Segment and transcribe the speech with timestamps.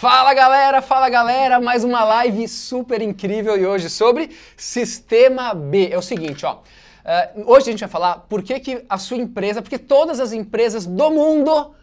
[0.00, 5.90] Fala galera, fala galera, mais uma live super incrível e hoje sobre Sistema B.
[5.90, 6.54] É o seguinte, ó.
[6.54, 10.32] Uh, hoje a gente vai falar por que, que a sua empresa, porque todas as
[10.32, 11.74] empresas do mundo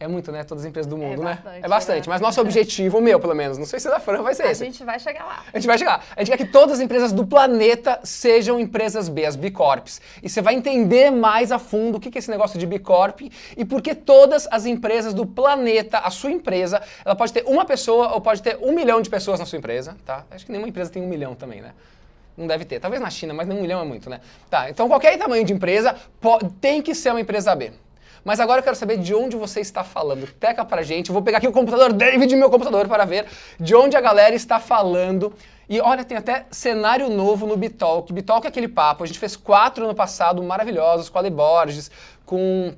[0.00, 0.42] é muito, né?
[0.44, 1.34] Todas as empresas do mundo, é né?
[1.34, 2.08] Bastante, é bastante.
[2.08, 4.50] Mas nosso objetivo, o meu pelo menos, não sei se da Fran vai ser a
[4.50, 4.62] esse.
[4.62, 5.44] A gente vai chegar lá.
[5.52, 6.02] A gente vai chegar.
[6.16, 10.00] A gente quer que todas as empresas do planeta sejam empresas B, as B Corps.
[10.22, 13.20] E você vai entender mais a fundo o que é esse negócio de B Corp
[13.54, 17.66] e por que todas as empresas do planeta, a sua empresa, ela pode ter uma
[17.66, 20.24] pessoa ou pode ter um milhão de pessoas na sua empresa, tá?
[20.30, 21.74] Acho que nenhuma empresa tem um milhão também, né?
[22.38, 22.80] Não deve ter.
[22.80, 24.22] Talvez na China, mas nem um milhão é muito, né?
[24.48, 25.94] Tá, então qualquer tamanho de empresa
[26.58, 27.70] tem que ser uma empresa B.
[28.24, 30.26] Mas agora eu quero saber de onde você está falando.
[30.38, 31.10] Teca pra gente.
[31.10, 33.26] Vou pegar aqui o computador David, meu computador, para ver
[33.58, 35.32] de onde a galera está falando.
[35.68, 38.12] E olha, tem até cenário novo no Bitalk.
[38.12, 39.04] Bitalk é aquele papo.
[39.04, 41.90] A gente fez quatro ano passado maravilhosos com a Le Borges,
[42.26, 42.74] com.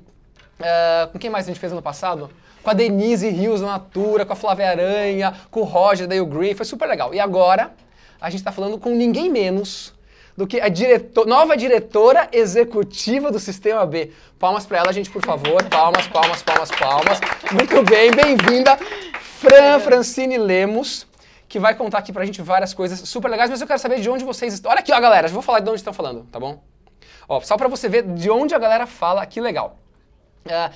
[0.59, 2.29] Uh, com quem mais a gente fez ano passado?
[2.61, 6.53] Com a Denise Rios da Natura, com a Flávia Aranha, com o Roger da Green.
[6.53, 7.13] Foi super legal.
[7.13, 7.73] E agora
[8.21, 9.93] a gente está falando com ninguém menos
[10.35, 14.11] do que a diretor, nova diretora executiva do Sistema B.
[14.39, 15.63] Palmas para ela, gente, por favor.
[15.69, 17.19] Palmas, palmas, palmas, palmas.
[17.51, 18.77] Muito bem, bem-vinda,
[19.39, 21.07] Fran Francine Lemos,
[21.47, 24.09] que vai contar aqui pra gente várias coisas super legais, mas eu quero saber de
[24.09, 24.71] onde vocês estão.
[24.71, 26.61] Olha aqui, ó, galera, já vou falar de onde estão falando, tá bom?
[27.27, 29.77] Ó, só para você ver de onde a galera fala, que legal.
[30.45, 30.73] Uh,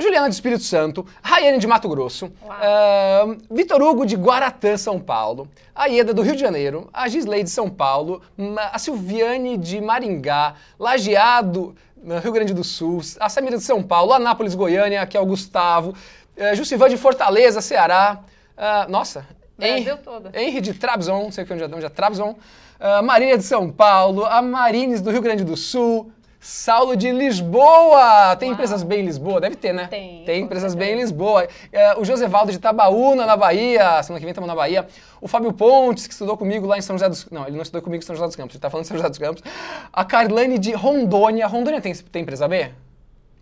[0.00, 5.48] Juliana de Espírito Santo, Raiane de Mato Grosso, uh, Vitor Hugo de Guaratã, São Paulo,
[5.74, 8.22] a Ieda do Rio de Janeiro, a Gisley de São Paulo,
[8.72, 14.12] a Silviane de Maringá, Lajeado, no Rio Grande do Sul, a Samira de São Paulo,
[14.12, 18.20] Anápolis, Goiânia, aqui é o Gustavo, uh, Jussivan de Fortaleza, Ceará,
[18.56, 19.26] uh, nossa,
[19.60, 20.30] Brasil todo.
[20.34, 24.24] Henry de Trabzon, não sei onde é, onde é Trabzon, uh, Marília de São Paulo,
[24.24, 26.10] a Marines do Rio Grande do Sul,
[26.40, 28.34] Saulo de Lisboa!
[28.36, 28.54] Tem Uau.
[28.54, 29.42] empresas bem em Lisboa?
[29.42, 29.88] Deve ter, né?
[29.88, 30.24] Tem.
[30.24, 31.46] Tem empresas bem em Lisboa.
[31.70, 34.02] É, o Josevaldo de Tabaúna, na Bahia.
[34.02, 34.86] Semana que vem estamos na Bahia.
[35.20, 37.82] O Fábio Pontes, que estudou comigo lá em São José dos Não, ele não estudou
[37.82, 38.54] comigo em São José dos Campos.
[38.54, 39.42] Ele está falando de São José dos Campos.
[39.92, 41.46] A Carlane de Rondônia.
[41.46, 42.70] Rondônia tem, tem empresa B?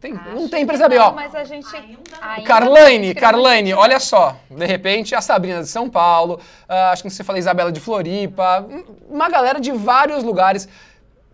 [0.01, 1.13] Tem, não tem empresa B, ó.
[1.13, 1.67] Mas a gente.
[1.75, 4.37] Ainda Carlane, Carlane, olha só.
[4.49, 6.35] De repente, a Sabrina de São Paulo,
[6.69, 8.65] uh, acho que você fala Isabela de Floripa,
[9.09, 10.69] uma galera de vários lugares.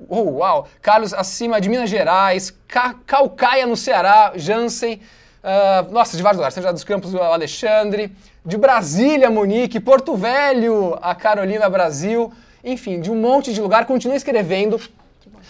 [0.09, 0.66] Uau!
[0.82, 5.00] Carlos acima de Minas Gerais, Ca Calcaia no Ceará, Jansen,
[5.43, 10.99] uh, nossa, de vários lugares, São dos Campos, o Alexandre, de Brasília, Monique, Porto Velho,
[11.00, 12.32] a Carolina Brasil,
[12.62, 14.81] enfim, de um monte de lugar, continue escrevendo.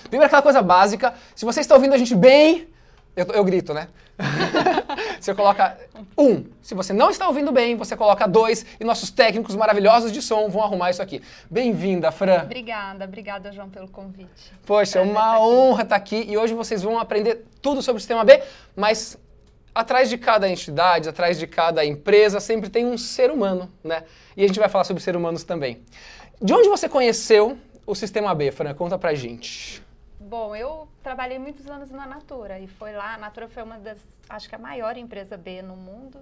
[0.05, 2.69] Primeiro aquela coisa básica, se você está ouvindo a gente bem,
[3.17, 3.89] eu, eu grito, né?
[5.25, 5.79] você coloca
[6.19, 6.45] um.
[6.61, 10.49] Se você não está ouvindo bem, você coloca dois e nossos técnicos maravilhosos de som
[10.51, 11.23] vão arrumar isso aqui.
[11.51, 12.43] Bem-vinda, Fran.
[12.43, 14.53] Obrigada, obrigada, João, pelo convite.
[14.67, 18.23] Poxa, é uma honra estar aqui e hoje vocês vão aprender tudo sobre o Sistema
[18.23, 18.43] B,
[18.77, 19.17] mas
[19.75, 24.05] atrás de cada entidade, atrás de cada empresa, sempre tem um ser humano, né?
[24.37, 25.83] E a gente vai falar sobre ser humanos também.
[26.41, 28.75] De onde você conheceu o Sistema B, Fran?
[28.75, 29.84] Conta pra gente.
[30.27, 33.99] Bom, eu trabalhei muitos anos na Natura e foi lá, a Natura foi uma das,
[34.27, 36.19] acho que a maior empresa B no mundo.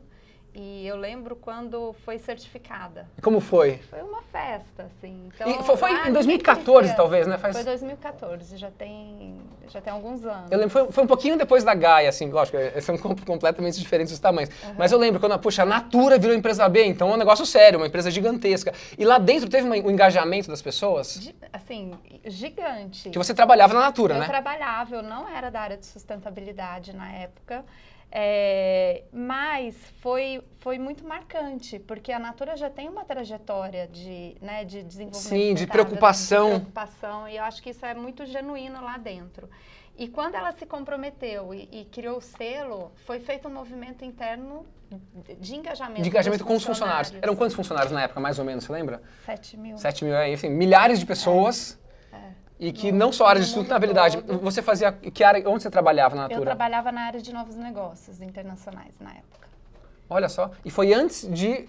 [0.54, 3.08] E eu lembro quando foi certificada.
[3.22, 3.78] Como foi?
[3.88, 5.30] Foi uma festa, assim.
[5.34, 7.38] Então, e foi, foi em 2014, talvez, né?
[7.38, 7.56] Faz...
[7.56, 10.50] Foi 2014, já tem, já tem alguns anos.
[10.50, 14.18] Eu lembro, foi, foi um pouquinho depois da Gaia, assim, lógico, são completamente diferentes os
[14.18, 14.50] tamanhos.
[14.62, 14.74] Uhum.
[14.76, 17.78] Mas eu lembro quando, puxa, a Natura virou empresa B, então é um negócio sério,
[17.78, 18.74] uma empresa gigantesca.
[18.98, 21.32] E lá dentro teve um engajamento das pessoas?
[21.50, 21.94] Assim,
[22.26, 23.08] gigante.
[23.08, 24.26] Que você trabalhava na Natura, eu né?
[24.26, 27.64] Eu trabalhava, eu não era da área de sustentabilidade na época.
[28.14, 34.66] É, mas foi, foi muito marcante, porque a Natura já tem uma trajetória de, né,
[34.66, 35.30] de desenvolvimento.
[35.30, 36.48] Sim, de preocupação.
[36.48, 39.48] De preocupação, e eu acho que isso é muito genuíno lá dentro.
[39.96, 44.66] E quando ela se comprometeu e, e criou o selo, foi feito um movimento interno
[45.40, 46.02] de engajamento.
[46.02, 47.14] De engajamento com os funcionários.
[47.22, 49.02] Eram quantos funcionários na época, mais ou menos, você lembra?
[49.24, 49.78] Sete mil.
[49.78, 51.80] Sete mil, é, enfim, milhares de pessoas.
[52.12, 52.41] É.
[52.62, 54.22] E que no, não só área de sustentabilidade.
[54.40, 54.92] Você fazia.
[54.92, 56.42] Que área, onde você trabalhava na Natura?
[56.42, 59.48] Eu trabalhava na área de novos negócios internacionais na época.
[60.08, 60.48] Olha só.
[60.64, 61.68] E foi antes de,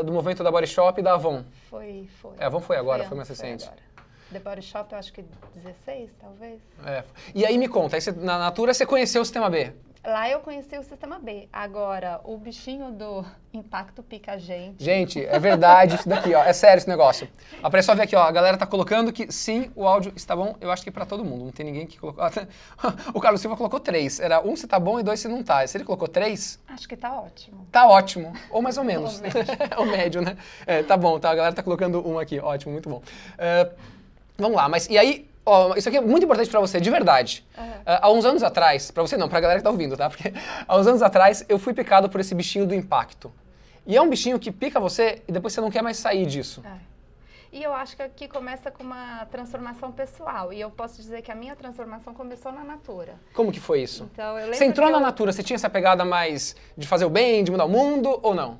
[0.00, 1.44] uh, do movimento da Body Shop e da Avon?
[1.70, 2.32] Foi, foi.
[2.38, 3.64] É, Avon foi agora, foi, foi mais recente.
[3.64, 3.84] Foi agora.
[4.32, 5.24] The Body Shop, eu acho que
[5.54, 6.60] 16, talvez.
[6.84, 7.04] É.
[7.34, 9.72] E aí me conta, aí você, na Natura você conheceu o Sistema B?
[10.06, 11.48] Lá eu conheci o Sistema B.
[11.50, 13.24] Agora, o bichinho do
[13.54, 14.84] impacto pica a gente.
[14.84, 16.44] Gente, é verdade isso daqui, ó.
[16.44, 17.26] É sério esse negócio.
[17.62, 18.22] A pessoa vê aqui, ó.
[18.22, 20.56] A galera tá colocando que sim, o áudio está bom.
[20.60, 21.46] Eu acho que para todo mundo.
[21.46, 22.22] Não tem ninguém que colocou.
[23.14, 24.20] o Carlos Silva colocou três.
[24.20, 25.66] Era um se tá bom e dois se não tá.
[25.66, 26.62] Se ele colocou três.
[26.68, 27.66] Acho que tá ótimo.
[27.72, 28.34] Tá ótimo.
[28.50, 29.22] Ou mais ou menos.
[29.78, 30.36] o médio, né?
[30.66, 31.30] É, tá bom, tá.
[31.30, 32.38] A galera tá colocando um aqui.
[32.38, 32.98] Ótimo, muito bom.
[32.98, 33.74] Uh,
[34.36, 37.46] vamos lá, mas e aí Ó, isso aqui é muito importante para você, de verdade.
[37.58, 37.64] Uhum.
[37.64, 40.08] Uh, há uns anos atrás, para você não, pra galera que tá ouvindo, tá?
[40.08, 40.32] Porque
[40.66, 43.30] há uns anos atrás eu fui picado por esse bichinho do impacto.
[43.86, 46.62] E é um bichinho que pica você e depois você não quer mais sair disso.
[46.64, 46.94] É.
[47.52, 50.52] E eu acho que aqui começa com uma transformação pessoal.
[50.52, 53.14] E eu posso dizer que a minha transformação começou na Natura.
[53.32, 54.08] Como que foi isso?
[54.12, 57.04] Então, eu lembro Você entrou na eu- Natura, você tinha essa pegada mais de fazer
[57.04, 58.58] o bem, de mudar o mundo ou não?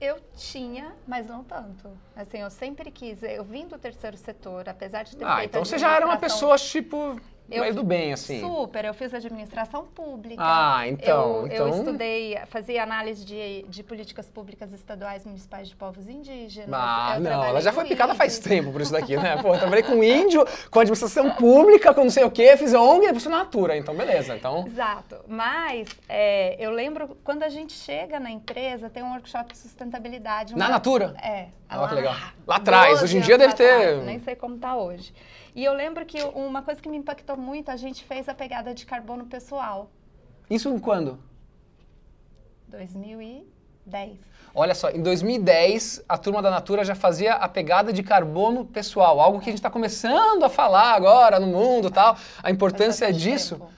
[0.00, 1.90] Eu tinha, mas não tanto.
[2.14, 3.20] Assim, eu sempre quis.
[3.22, 6.16] Eu vim do terceiro setor, apesar de ter Ah, feito então você já era uma
[6.16, 8.40] pessoa, tipo, Eu meio do bem, assim.
[8.40, 10.42] Super, eu fiz administração pública.
[10.44, 15.74] Ah, então, Eu, então- eu estudei, fazia análise de, de políticas públicas estaduais municipais de
[15.76, 16.68] povos indígenas.
[16.72, 19.40] Ah, não, ela já foi picada faz tempo por isso daqui, né?
[19.40, 23.04] Pô, eu trabalhei com índio, com administração pública, com não sei o quê, fiz ONG
[23.04, 24.36] e depois fui na Natura, então beleza.
[24.36, 25.16] Então, Exato.
[25.26, 30.54] Mas é, eu lembro quando a gente chega na empresa, tem um workshop de sustentabilidade.
[30.56, 31.14] na Natura?
[31.22, 31.46] É.
[31.70, 32.14] Olha que legal.
[32.46, 35.12] Lá atrás, 12 hoje em dia deve ter- atrás, nem sei como tá hoje.
[35.54, 38.74] E eu lembro que uma coisa que me impactou muito, a gente fez a pegada
[38.74, 39.90] de carbono pessoal.
[40.48, 41.18] Isso em quando?
[42.68, 44.18] 2010.
[44.54, 49.20] Olha só, em 2010, a turma da Natura já fazia a pegada de carbono pessoal,
[49.20, 53.56] algo que a gente está começando a falar agora no mundo tal, a importância disso.
[53.56, 53.70] tempo.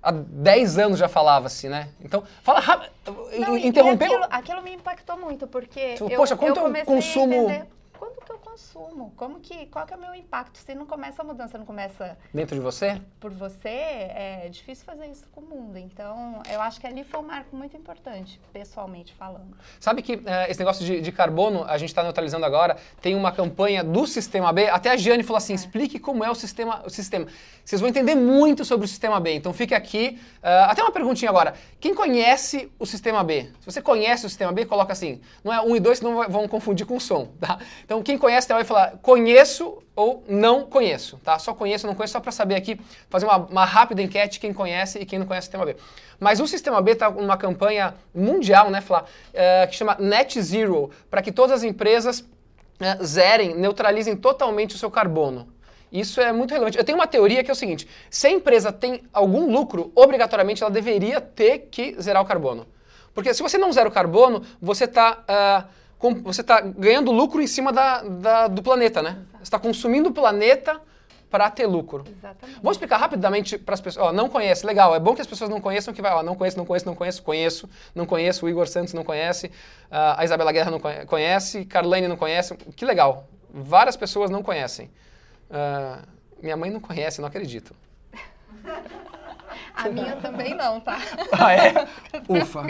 [0.00, 1.88] Há 10 anos já falava-se, né?
[2.00, 2.90] Então, fala rápido.
[3.32, 7.66] E aquilo, aquilo me impactou muito, porque Tipo, eu, poxa, quanto eu eu comecei consumo-
[7.98, 10.58] quanto que eu consumo, como que, qual que é o meu impacto.
[10.58, 13.00] Se não começa a mudança, não começa Dentro de você?
[13.20, 15.76] por você, é difícil fazer isso com o mundo.
[15.76, 19.56] Então, eu acho que ali foi um marco muito importante, pessoalmente falando.
[19.80, 23.32] Sabe que eh, esse negócio de, de carbono, a gente está neutralizando agora, tem uma
[23.32, 26.90] campanha do Sistema B, até a Giane falou assim, explique como é o sistema, o
[26.90, 27.26] sistema.
[27.64, 30.18] Vocês vão entender muito sobre o Sistema B, então fique aqui.
[30.42, 33.50] Ah, até uma perguntinha agora, quem conhece o Sistema B?
[33.60, 36.48] Se você conhece o Sistema B, coloca assim, não é um e dois, senão vão
[36.48, 37.58] confundir com som, tá?
[37.88, 41.38] Então quem conhece, vai falar conheço ou não conheço, tá?
[41.38, 44.52] Só conheço ou não conheço, só para saber aqui, fazer uma, uma rápida enquete, quem
[44.52, 45.74] conhece e quem não conhece o Sistema B.
[46.20, 50.90] Mas o Sistema B está numa campanha mundial, né, Flá, eh, que chama Net Zero,
[51.10, 52.22] para que todas as empresas
[52.78, 55.48] eh, zerem, neutralizem totalmente o seu carbono.
[55.90, 56.76] Isso é muito relevante.
[56.76, 60.62] Eu tenho uma teoria que é o seguinte: se a empresa tem algum lucro, obrigatoriamente
[60.62, 62.66] ela deveria ter que zerar o carbono.
[63.14, 65.66] Porque se você não zera o carbono, você está
[66.22, 69.18] você tá ganhando lucro em cima da, da- do planeta, né?
[69.34, 70.80] Você está consumindo o planeta
[71.30, 72.04] para ter lucro.
[72.08, 72.60] Exatamente.
[72.62, 74.06] Vou explicar rapidamente para as pessoas.
[74.06, 74.94] Ó, não conhece, legal.
[74.94, 76.12] É bom que as pessoas não conheçam que vai.
[76.12, 78.46] Ó, não conheço, não conheço, não conheço, conheço, não conheço.
[78.46, 79.50] O Igor Santos não conhece,
[79.90, 82.54] ah, a Isabela Guerra não conhe- conhece, Carlane não conhece.
[82.74, 83.28] Que legal.
[83.50, 84.90] Várias pessoas não conhecem.
[85.50, 85.98] Ah,
[86.42, 87.74] minha mãe não conhece, não acredito.
[89.74, 90.98] A minha também não, tá?
[91.32, 91.86] Ah, é?
[92.28, 92.62] Ufa.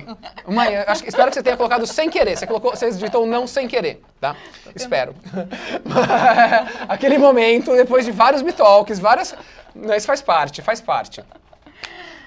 [0.46, 2.37] Mãe, acho espero que você tenha colocado sem querer.
[2.37, 4.37] Você, colocou, você digitou não sem querer, tá?
[4.75, 5.14] Espero.
[6.88, 9.35] Aquele momento, depois de vários bitalks, várias.
[9.75, 11.25] Não, Isso faz parte, faz parte.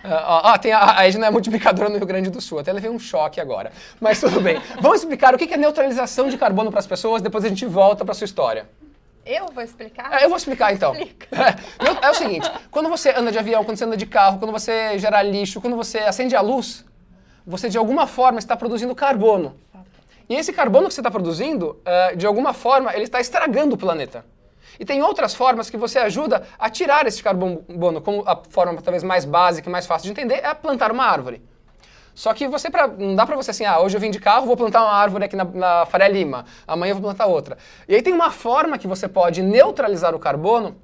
[0.04, 2.60] Ah, tem a, a Edna é multiplicadora no Rio Grande do Sul.
[2.60, 3.72] Até levei um choque agora.
[4.00, 4.60] Mas tudo bem.
[4.80, 7.66] Vamos explicar o que que é neutralização de carbono para as pessoas, depois a gente
[7.66, 8.66] volta para sua história.
[9.26, 10.12] Eu vou explicar?
[10.14, 10.94] É, eu vou explicar então.
[10.94, 11.28] Explica.
[12.02, 14.98] É, o seguinte: quando você anda de avião, quando você anda de carro, quando você
[14.98, 16.86] gera lixo, quando você acende a luz,
[17.46, 19.56] você de alguma forma está produzindo carbono.
[20.30, 23.78] E esse carbono que você está produzindo, eh, de alguma forma, ele está estragando o
[23.78, 24.24] planeta.
[24.80, 27.64] E tem outras formas que você ajuda a tirar esse carbono,
[28.02, 31.42] como a forma talvez mais básica e mais fácil de entender é plantar uma árvore.
[32.22, 34.46] Só que você pra, não dá pra você assim, ah, hoje eu vim de carro,
[34.46, 37.58] vou plantar uma árvore aqui na, na Faria Lima, amanhã eu vou plantar outra.
[37.90, 40.78] E aí tem uma forma que você pode neutralizar o carbono,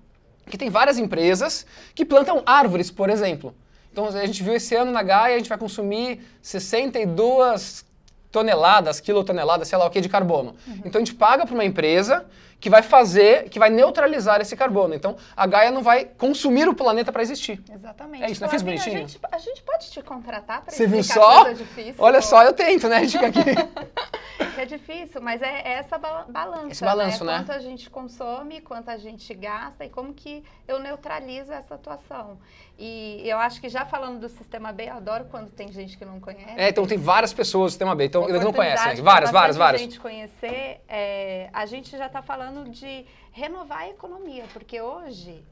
[0.49, 1.63] que tem várias empresas
[1.93, 3.53] que plantam árvores, por exemplo.
[3.91, 7.85] Então a gente viu esse ano na Gaia, a gente vai consumir 62
[8.31, 10.55] toneladas, quilotoneladas, sei lá o que, de carbono.
[10.83, 12.25] Então a gente paga para uma empresa
[12.59, 14.93] que vai fazer, que vai neutralizar esse carbono.
[14.93, 17.61] Então a Gaia não vai consumir o planeta para existir.
[17.71, 18.23] Exatamente.
[18.23, 19.05] É isso, não fiz Flavinha, bonitinho?
[19.05, 21.43] A gente, a gente pode te contratar para Você viu só?
[21.45, 21.95] coisa difícil?
[21.97, 22.97] Olha só, eu tento, né?
[22.97, 23.39] A gente fica aqui.
[24.55, 26.67] Que é difícil, mas é, é essa bala- balança.
[26.71, 27.37] Esse balanço, né?
[27.39, 32.37] Quanto a gente consome, quanto a gente gasta e como que eu neutralizo essa atuação.
[32.77, 36.05] E eu acho que já falando do sistema B, eu adoro quando tem gente que
[36.05, 36.53] não conhece.
[36.59, 38.93] É, então tem várias pessoas do sistema B, então eles não conhecem.
[38.95, 39.81] pra Várias, várias, várias.
[39.81, 45.43] gente conhecer, é, a gente já está falando de renovar a economia, porque hoje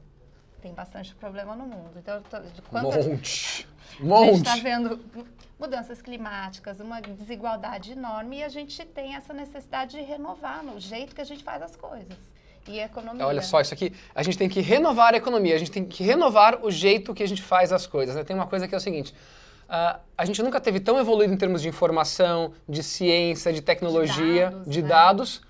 [0.66, 1.92] tem bastante problema no mundo.
[1.96, 3.06] Então, tô- de quanto a- Monte.
[3.06, 3.66] a gente
[4.00, 4.36] Monte.
[4.48, 4.98] está vendo
[5.58, 11.14] mudanças climáticas, uma desigualdade enorme e a gente tem essa necessidade de renovar no jeito
[11.14, 12.16] que a gente faz as coisas.
[12.68, 13.24] E a economia.
[13.24, 16.02] Olha só, isso aqui, a gente tem que renovar a economia, a gente tem que
[16.02, 18.16] renovar o jeito que a gente faz as coisas.
[18.16, 18.24] né?
[18.24, 19.14] Tem uma coisa que é o seguinte:
[19.68, 24.50] ah, a gente nunca teve tão evoluído em termos de informação, de ciência, de tecnologia,
[24.50, 24.88] dados, de né?
[24.88, 25.42] dados,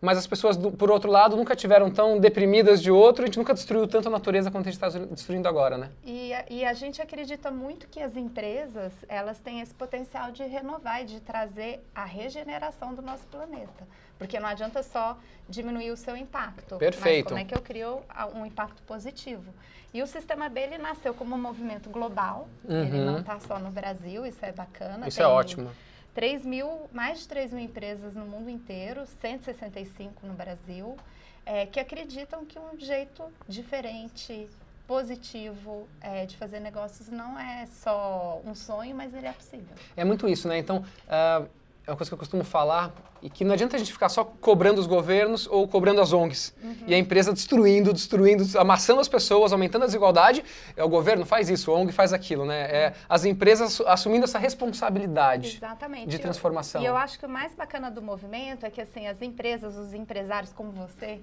[0.00, 3.54] mas as pessoas, por outro lado, nunca tiveram tão deprimidas de outro, a gente nunca
[3.54, 5.90] destruiu tanto a natureza quanto a gente está destruindo agora, né?
[6.04, 11.02] E, e, a gente acredita muito que as empresas, elas têm esse potencial de renovar
[11.02, 13.86] e de trazer a regeneração do nosso planeta.
[14.18, 15.16] Porque não adianta só
[15.48, 16.76] diminuir o seu impacto.
[16.76, 17.24] Perfeito.
[17.24, 18.02] Mas como é que eu crio
[18.34, 19.52] um impacto positivo?
[19.92, 22.48] E o Sistema B, ele nasceu como um movimento global.
[22.64, 22.82] Uhum.
[22.82, 25.06] Ele não está só no Brasil, isso é bacana.
[25.06, 25.70] Isso Tem é ótimo.
[26.14, 30.96] 3 mil, mais de 3 mil empresas no mundo inteiro, 165 no Brasil,
[31.44, 34.48] é, que acreditam que um jeito diferente,
[34.86, 39.74] positivo é, de fazer negócios não é só um sonho, mas ele é possível.
[39.96, 40.58] É muito isso, né?
[40.58, 41.48] Então, uh,
[41.86, 42.92] é uma coisa que eu costumo falar,
[43.24, 46.54] e que não adianta a gente ficar só cobrando os governos ou cobrando as ONGs.
[46.62, 46.76] Uhum.
[46.86, 50.44] E a empresa destruindo, destruindo, amassando as pessoas, aumentando a desigualdade.
[50.76, 52.60] É o governo faz isso, a ONG faz aquilo, né?
[52.64, 56.06] É as empresas assumindo essa responsabilidade Exatamente.
[56.06, 56.82] de transformação.
[56.82, 59.94] E eu acho que o mais bacana do movimento é que assim, as empresas, os
[59.94, 61.22] empresários como você,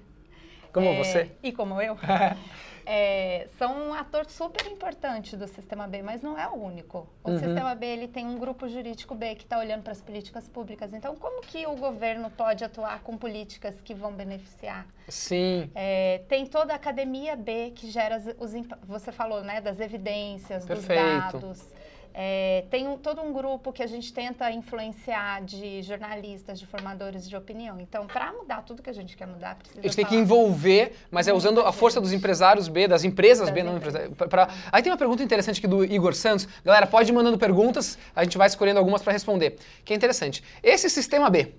[0.72, 1.30] como é, você.
[1.42, 1.96] E como eu.
[2.86, 7.08] é, são um ator super importante do Sistema B, mas não é o único.
[7.22, 7.38] O uhum.
[7.38, 10.92] Sistema B ele tem um grupo jurídico B que está olhando para as políticas públicas.
[10.92, 14.86] Então, como que o governo pode atuar com políticas que vão beneficiar?
[15.08, 15.70] Sim.
[15.74, 18.52] É, tem toda a academia B que gera os,
[18.86, 21.32] você falou, né, das evidências, Perfeito.
[21.32, 21.81] dos dados.
[22.14, 27.28] É, tem um, todo um grupo que a gente tenta influenciar de jornalistas, de formadores
[27.28, 27.80] de opinião.
[27.80, 29.80] Então, para mudar tudo que a gente quer mudar, precisa.
[29.80, 33.46] A gente tem que envolver, mas é usando a força dos empresários B, das empresas
[33.46, 34.10] das B, não empresas.
[34.28, 34.48] Pra...
[34.70, 36.46] Aí tem uma pergunta interessante aqui do Igor Santos.
[36.64, 39.56] Galera, pode ir mandando perguntas, a gente vai escolhendo algumas para responder.
[39.84, 40.42] Que é interessante.
[40.62, 41.54] Esse sistema B,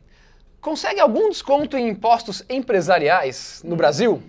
[0.63, 4.23] Consegue algum desconto em impostos empresariais no Brasil?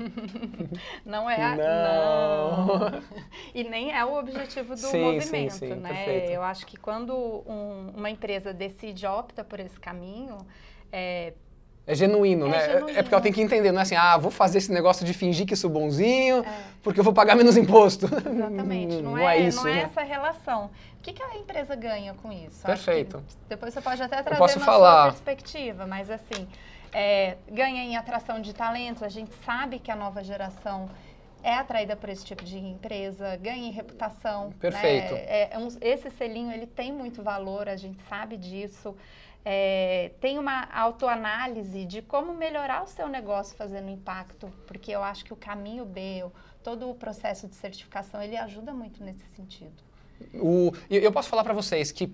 [1.07, 2.67] Não é a, não.
[2.67, 3.03] não.
[3.55, 5.95] E nem é o objetivo do sim, movimento, sim, sim, né?
[5.95, 6.33] Perfeito.
[6.33, 10.45] Eu acho que quando um, uma empresa decide opta por esse caminho,
[10.91, 11.35] é,
[11.87, 12.61] é genuíno, é né?
[12.73, 12.99] Genuíno.
[12.99, 15.12] É porque ela tem que entender, não é assim, ah, vou fazer esse negócio de
[15.12, 16.64] fingir que sou bonzinho, é.
[16.83, 18.07] porque eu vou pagar menos imposto.
[18.07, 18.97] Exatamente.
[19.05, 19.62] Não, não é, é, isso.
[19.62, 19.83] Não é né?
[19.83, 20.71] essa relação.
[20.99, 22.64] O que, que a empresa ganha com isso?
[22.64, 23.23] Perfeito.
[23.49, 25.12] Depois você pode até trazer posso na falar.
[25.12, 26.49] perspectiva, mas assim,
[26.93, 29.03] é, ganha em atração de talentos.
[29.03, 30.88] A gente sabe que a nova geração
[31.43, 34.49] é atraída por esse tipo de empresa, ganha em reputação.
[34.49, 34.55] Né?
[34.59, 35.12] Perfeito.
[35.12, 35.50] Né?
[35.50, 38.97] É, um, esse selinho ele tem muito valor, a gente sabe disso
[39.45, 45.25] é, tem uma autoanálise de como melhorar o seu negócio fazendo impacto, porque eu acho
[45.25, 46.25] que o caminho B,
[46.63, 49.75] todo o processo de certificação, ele ajuda muito nesse sentido.
[50.35, 52.11] O, eu posso falar para vocês que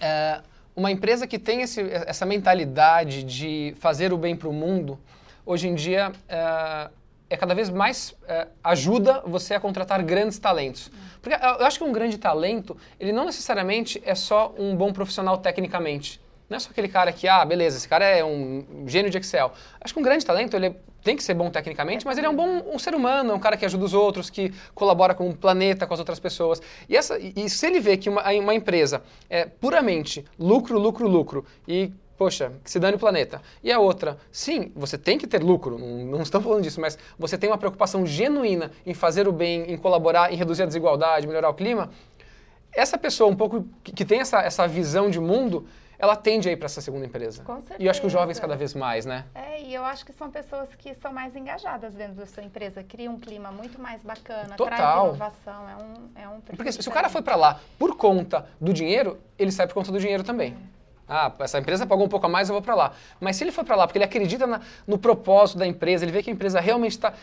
[0.00, 0.42] é,
[0.74, 4.98] uma empresa que tem esse, essa mentalidade de fazer o bem para o mundo,
[5.46, 6.90] hoje em dia é,
[7.30, 10.90] é cada vez mais é, ajuda você a contratar grandes talentos.
[11.20, 15.38] Porque eu acho que um grande talento, ele não necessariamente é só um bom profissional
[15.38, 16.20] tecnicamente.
[16.48, 19.52] Não é só aquele cara que, ah, beleza, esse cara é um gênio de Excel.
[19.80, 22.34] Acho que um grande talento, ele tem que ser bom tecnicamente, mas ele é um
[22.34, 25.36] bom um ser humano, é um cara que ajuda os outros, que colabora com o
[25.36, 26.60] planeta, com as outras pessoas.
[26.88, 31.44] E, essa, e se ele vê que uma, uma empresa é puramente lucro, lucro, lucro,
[31.66, 33.40] e poxa, que se dane o planeta.
[33.62, 36.98] E a outra, sim, você tem que ter lucro, não, não estamos falando disso, mas
[37.16, 41.28] você tem uma preocupação genuína em fazer o bem, em colaborar, em reduzir a desigualdade,
[41.28, 41.90] melhorar o clima.
[42.72, 45.66] Essa pessoa um pouco que, que tem essa, essa visão de mundo,
[45.98, 47.42] ela tende a ir para essa segunda empresa.
[47.42, 47.82] Com certeza.
[47.82, 49.24] E eu acho que os jovens cada vez mais, né?
[49.34, 52.84] É, e eu acho que são pessoas que são mais engajadas dentro da sua empresa,
[52.84, 54.76] criam um clima muito mais bacana, Total.
[54.76, 57.96] traz inovação, é um, é um Porque se, se o cara foi para lá por
[57.96, 60.52] conta do dinheiro, ele sai por conta do dinheiro também.
[60.74, 60.78] É.
[61.08, 62.92] Ah, essa empresa pagou um pouco a mais, eu vou para lá.
[63.18, 66.12] Mas se ele foi para lá porque ele acredita na, no propósito da empresa, ele
[66.12, 67.14] vê que a empresa realmente está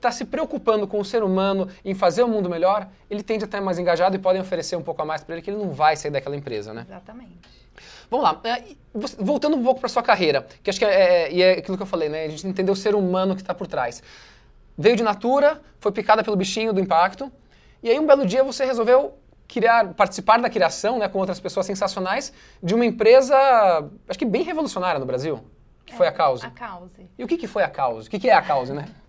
[0.00, 3.46] está se preocupando com o ser humano, em fazer o mundo melhor, ele tende a
[3.46, 5.72] estar mais engajado e podem oferecer um pouco a mais para ele, que ele não
[5.72, 6.86] vai sair daquela empresa, né?
[6.88, 7.38] Exatamente.
[8.10, 8.64] Vamos lá, é,
[9.18, 11.86] voltando um pouco para sua carreira, que acho que é, é, é, aquilo que eu
[11.86, 12.24] falei, né?
[12.24, 14.02] A gente entendeu o ser humano que está por trás.
[14.76, 17.30] Veio de natura, foi picada pelo bichinho do impacto,
[17.82, 19.14] e aí um belo dia você resolveu
[19.46, 22.32] criar, participar da criação, né, com outras pessoas sensacionais,
[22.62, 23.36] de uma empresa,
[24.08, 25.44] acho que bem revolucionária no Brasil,
[25.84, 26.46] que foi a Cause.
[26.46, 27.08] A Cause.
[27.18, 28.06] E o que, que foi a Cause?
[28.06, 28.88] O que, que é a Cause, né?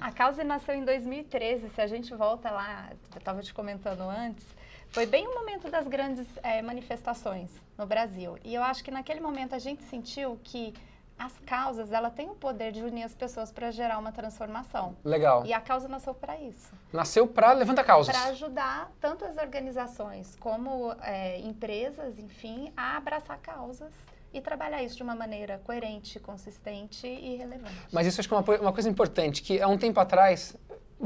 [0.00, 4.44] A Cause nasceu em 2013, se a gente volta lá, eu estava te comentando antes,
[4.90, 8.38] foi bem o momento das grandes é, manifestações no Brasil.
[8.44, 10.74] E eu acho que naquele momento a gente sentiu que
[11.18, 14.96] as causas, ela tem o poder de unir as pessoas para gerar uma transformação.
[15.04, 15.44] Legal.
[15.44, 16.72] E a causa nasceu para isso.
[16.92, 18.16] Nasceu para levantar causas.
[18.16, 23.92] Para ajudar tanto as organizações como é, empresas, enfim, a abraçar causas
[24.32, 27.74] e trabalhar isso de uma maneira coerente, consistente e relevante.
[27.92, 30.56] Mas isso acho que é uma, uma coisa importante, que há um tempo atrás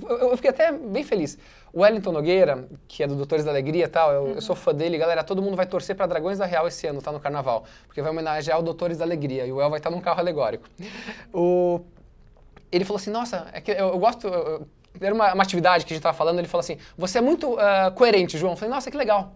[0.09, 1.39] eu, fiquei até bem feliz.
[1.73, 4.75] O Wellington Nogueira, que é do Doutores da Alegria e tal, eu, eu sou fã
[4.75, 5.23] dele, galera.
[5.23, 8.11] Todo mundo vai torcer para Dragões da Real esse ano, tá no carnaval, porque vai
[8.11, 10.69] homenagear o Doutores da Alegria e o El vai estar num carro alegórico.
[11.33, 11.81] O,
[12.71, 14.27] ele falou assim: Nossa, é que eu, eu gosto.
[14.27, 14.67] eu-
[15.01, 16.39] era uma, uma atividade que a gente estava falando.
[16.39, 18.53] Ele falou assim: Você é muito ah, coerente, João.
[18.53, 19.35] Eu falei: Nossa, que legal.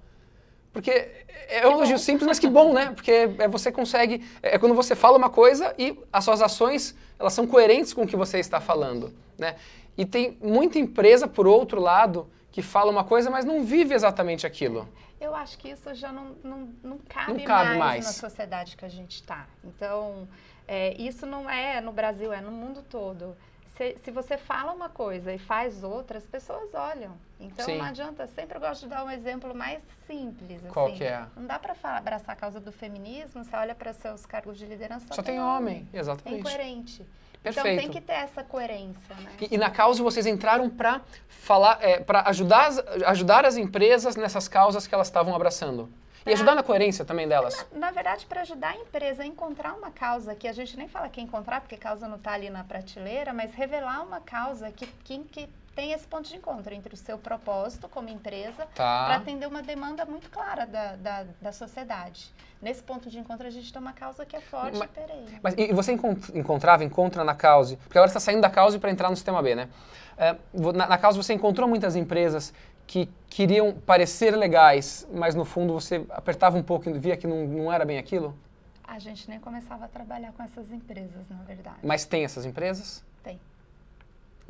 [0.73, 1.11] Porque
[1.49, 2.93] é um elogio simples, mas que bom, né?
[2.95, 4.25] Porque é, você consegue.
[4.43, 8.07] É quando você fala uma coisa e as suas ações elas são coerentes com o
[8.07, 9.57] que você está falando, né?
[9.97, 14.47] E tem muita empresa, por outro lado, que fala uma coisa, mas não vive exatamente
[14.47, 14.89] aquilo.
[15.21, 18.05] Eu acho que isso já não, não, não cabe, Não cabe mais, mais.
[18.05, 19.49] na sociedade que a gente está.
[19.65, 20.29] Então,
[20.67, 23.37] é, isso não é no Brasil, é no mundo todo.
[23.79, 27.17] Se, se você fala uma coisa e faz outra, as pessoas olham.
[27.39, 27.79] Então, Sim.
[27.79, 28.27] não adianta.
[28.27, 30.61] Sempre eu gosto de dar um exemplo mais simples.
[30.73, 30.97] Qual assim.
[30.97, 31.25] que é?
[31.37, 35.07] Não dá para abraçar a causa do feminismo, você olha para seus cargos de liderança,
[35.07, 36.37] só, Só tem homem, exatamente.
[36.37, 37.07] É incoerente.
[37.41, 37.81] Então, Perfeito.
[37.83, 39.31] tem que ter essa coerência, né?
[39.41, 42.73] E, e na causa vocês entraram para falar, é, para ajudar,
[43.07, 45.89] ajudar as empresas nessas causas que elas estavam abraçando.
[46.27, 47.65] E ajudar na coerência também delas.
[47.73, 51.09] Na verdade, para ajudar a empresa a encontrar uma causa que a gente nem fala
[51.09, 55.19] que encontrar, porque causa não está ali na prateleira, mas revelar uma causa que, que,
[55.21, 59.15] que tem esse ponto de encontro entre o seu propósito como empresa para Tá.
[59.17, 62.33] atender uma demanda muito clara da, da, da sociedade.
[62.61, 65.39] Nesse ponto de encontro, a gente tem uma causa que é forte Mas- e perene.
[65.41, 68.77] Mas e você encont- encontrava, encontra na causa, porque agora você está saindo da causa
[68.81, 69.69] para entrar no sistema B, né?
[70.17, 70.35] É,
[70.75, 72.53] na, na causa você encontrou muitas empresas
[72.89, 77.47] que queriam parecer legais, mas no fundo você apertava um pouco e via que não,
[77.47, 78.35] não era bem aquilo?
[78.83, 81.77] A gente nem começava a trabalhar com essas empresas, na verdade.
[81.83, 83.05] Mas tem essas empresas?
[83.23, 83.39] Tem.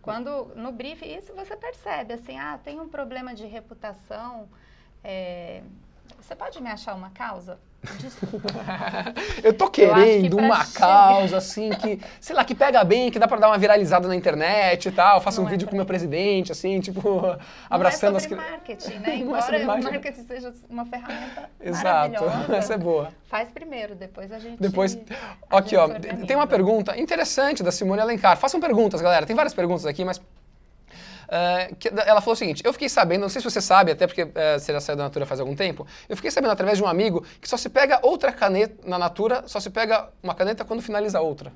[0.01, 4.49] Quando no briefing, isso você percebe, assim, ah, tem um problema de reputação.
[5.03, 5.63] é,
[6.23, 7.59] Você pode me achar uma causa?
[7.99, 8.49] Desculpa.
[9.43, 12.83] Eu tô Eu acho que querendo uma chegar- causa assim que, sei lá, que pega
[12.83, 15.21] bem, que dá pra dar uma viralizada na internet e tal.
[15.21, 17.23] Faça um Não é vídeo pra com o meu presidente, assim, tipo,
[17.71, 19.11] abraçando não é as sobre cri- marketing, né?
[19.15, 20.27] É Embora sobre o marketing.
[20.27, 23.11] seja uma ferramenta Exato, essa é boa.
[23.29, 24.99] Faz primeiro, depois a gente Depois,
[25.51, 28.37] a aqui gente ó, tem uma pergunta interessante da Simone Alencar.
[28.37, 29.25] Façam perguntas, galera.
[29.27, 30.21] Tem várias perguntas aqui, mas
[31.29, 34.07] eh, que- ela falou o seguinte: eu fiquei sabendo, não sei se você sabe, até
[34.07, 36.85] porque eh, você já saiu da Natura faz algum tempo, eu fiquei sabendo através de
[36.85, 40.65] um amigo que só se pega outra caneta na Natura, só se pega uma caneta
[40.65, 41.53] quando finaliza outra.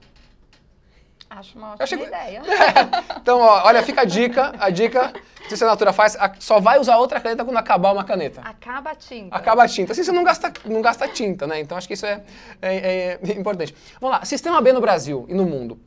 [1.31, 2.43] Acho uma ótima achei- ideia.
[3.23, 5.13] Então, ó, olha, fica a dica, a dica,
[5.49, 8.43] que a Natura faz, a- só vai usar outra caneta quando acabar uma caneta.
[8.43, 9.35] Acaba a tinta.
[9.35, 9.93] Acaba a tinta.
[9.93, 11.59] Assim você não gasta, não gasta tinta, né?
[11.61, 12.21] Então acho que isso é,
[12.61, 13.75] é- é importante.
[13.99, 15.81] Vamos lá, sistema B no Brasil e no mundo.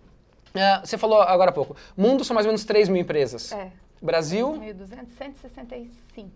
[0.56, 1.76] É, você falou agora há pouco.
[1.96, 3.52] Mundo são mais ou menos 3 mil empresas.
[3.52, 3.68] É,
[4.06, 6.32] Brasil 1.200, 165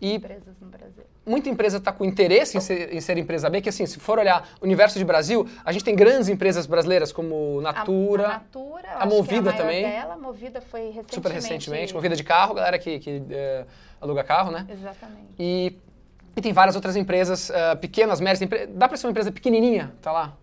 [0.00, 1.02] e empresas no Brasil.
[1.26, 4.18] muita empresa está com interesse em ser, em ser empresa B, que assim, se for
[4.20, 8.28] olhar o universo de Brasil, a gente tem grandes empresas brasileiras como A- Natura, a,
[8.28, 9.82] Natura, a acho que é Movida a também.
[9.82, 11.14] Dela, a Movida foi recentemente.
[11.16, 13.66] super recentemente, movida de carro, galera que, que é,
[14.00, 14.64] aluga carro, né?
[14.70, 15.32] Exatamente.
[15.36, 15.76] E,
[16.36, 18.48] e tem várias outras empresas ah, pequenas, médias.
[18.68, 20.36] Dá para ser uma empresa pequenininha, tá lá?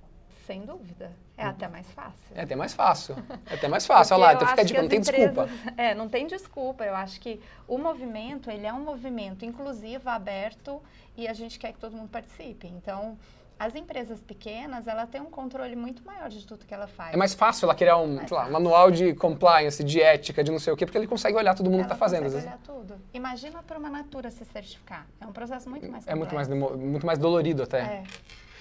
[0.45, 1.09] Sem dúvida.
[1.37, 2.15] É até mais fácil.
[2.33, 3.15] É até mais fácil.
[3.49, 4.15] É até mais fácil.
[4.17, 5.43] Olha lá, então fica não que tem as desculpa.
[5.43, 6.83] empresas- É, não tem desculpa.
[6.85, 10.81] Eu acho que o movimento, ele é um movimento inclusivo, aberto,
[11.17, 12.67] e a gente quer que todo mundo participe.
[12.67, 13.17] Então,
[13.59, 17.13] as empresas pequenas, ela tem um controle muito maior de tudo que ela faz.
[17.13, 18.51] É mais fácil ela criar um lá, fácil.
[18.53, 21.65] manual de compliance, de ética, de não sei o quê, porque ele consegue olhar todo
[21.69, 22.23] mundo que ela está fazendo.
[22.23, 22.95] Consegue olhar tudo.
[23.13, 25.05] Imagina para uma Natura se certificar.
[25.21, 26.77] É um processo muito mais É muito mais, complexo.
[26.77, 27.79] muito mais dolorido até.
[27.79, 28.03] É.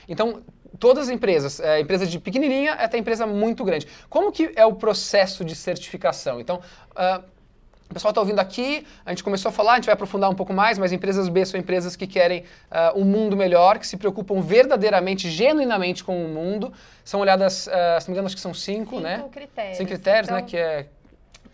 [0.09, 0.43] Então,
[0.79, 3.87] todas as empresas, é, empresa de pequenininha até empresa muito grande.
[4.09, 6.41] Como que é o processo de certificação?
[6.41, 6.61] Então,
[6.95, 7.23] ah,
[7.89, 10.35] o pessoal está ouvindo aqui, a gente começou a falar, a gente vai aprofundar um
[10.35, 13.97] pouco mais, mas empresas B são empresas que querem ah, um mundo melhor, que se
[13.97, 16.73] preocupam verdadeiramente, genuinamente com o mundo.
[17.05, 19.25] São olhadas, ah, se não me engano, acho que são cinco, Cinco né?
[19.31, 19.77] critérios.
[19.77, 20.39] Cinco critérios, né?
[20.39, 20.87] Então, Que é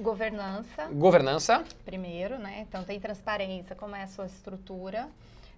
[0.00, 2.64] Governança, governança, primeiro, né?
[2.66, 5.06] Então tem transparência, como é a sua estrutura.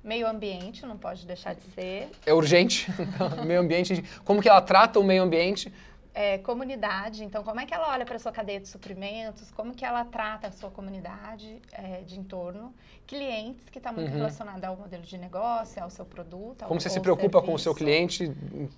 [0.03, 2.11] Meio ambiente, não pode deixar de ser.
[2.27, 2.91] é urgente.
[2.99, 5.73] Então, meio ambiente, como que ela trata o meio ambiente.
[6.15, 9.73] É, comunidade, então como é que ela olha para a sua cadeia de suprimentos, como
[9.75, 12.75] que ela trata a sua comunidade é, de entorno,
[13.07, 14.17] clientes, que está muito Uhum.
[14.19, 17.59] relacionado ao modelo de negócio, ao seu produto, ao, Como você se preocupa com o
[17.59, 17.75] seu serviço.
[17.75, 18.25] cliente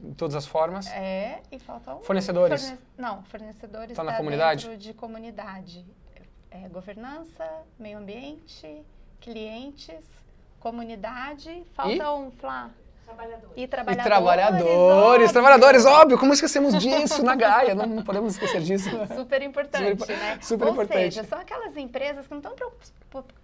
[0.00, 0.86] em todas as formas.
[0.92, 2.62] É, e falta um Fornecedores.
[2.68, 4.66] forne- Não, fornecedores Tá na tá comunidade?
[4.68, 5.84] dentro de comunidade.
[6.52, 7.44] É, governança,
[7.76, 8.80] meio ambiente,
[9.20, 9.98] clientes,
[10.64, 12.70] comunidade, falta um Flá.
[13.54, 14.04] E E trabalhadores.
[14.04, 15.32] trabalhadores, óbvio.
[15.32, 17.74] trabalhadores, óbvio, como esquecemos disso na Gaia?
[17.74, 18.88] Não, não podemos esquecer disso.
[19.14, 20.38] Super importante, Super- né?
[20.40, 21.14] super Ou importante.
[21.14, 22.72] seja, são aquelas empresas que não estão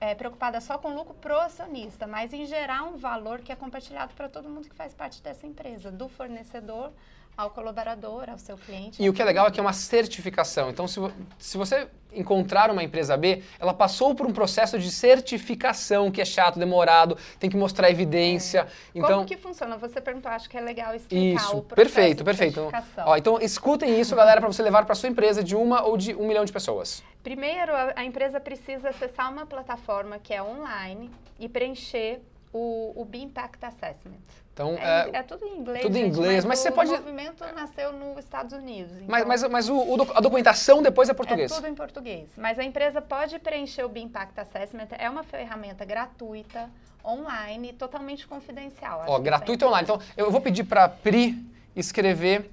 [0.01, 4.13] é, preocupada só com lucro pro acionista, mas em gerar um valor que é compartilhado
[4.15, 6.91] para todo mundo que faz parte dessa empresa, do fornecedor
[7.37, 9.03] ao colaborador, ao seu cliente.
[9.03, 10.71] E o que é legal é que é uma certificação.
[10.71, 11.01] Então, se,
[11.39, 16.25] se você encontrar uma empresa B, ela passou por um processo de certificação que é
[16.25, 18.67] chato, demorado, tem que mostrar evidência.
[18.95, 19.77] Então, Como que funciona?
[19.77, 22.71] Você perguntou, acho que é legal explicar isso, o processo perfeito, perfeito.
[22.99, 26.15] Ó, então, escutem isso, galera, para você levar para sua empresa de uma ou de
[26.15, 27.03] um milhão de pessoas.
[27.23, 32.21] Primeiro, a, a empresa precisa acessar uma plataforma que é online e preencher
[32.53, 34.19] o, o B Impact Assessment.
[34.61, 35.81] Então, É, é, é tudo em inglês.
[35.83, 38.93] tudo em gente, inglês, mas o você pode- movimento nasceu nos Estados Unidos.
[39.09, 41.51] mas, então mas, mas o, o doc- a documentação depois é português.
[41.51, 42.29] É tudo em português.
[42.37, 44.89] Mas a empresa pode preencher o B Impact Assessment.
[44.99, 46.69] É uma ferramenta gratuita,
[47.03, 49.05] online, totalmente confidencial.
[49.07, 49.21] Ó, é
[49.67, 49.85] online.
[49.85, 51.43] Então, eu vou pedir para Pri
[51.75, 52.51] escrever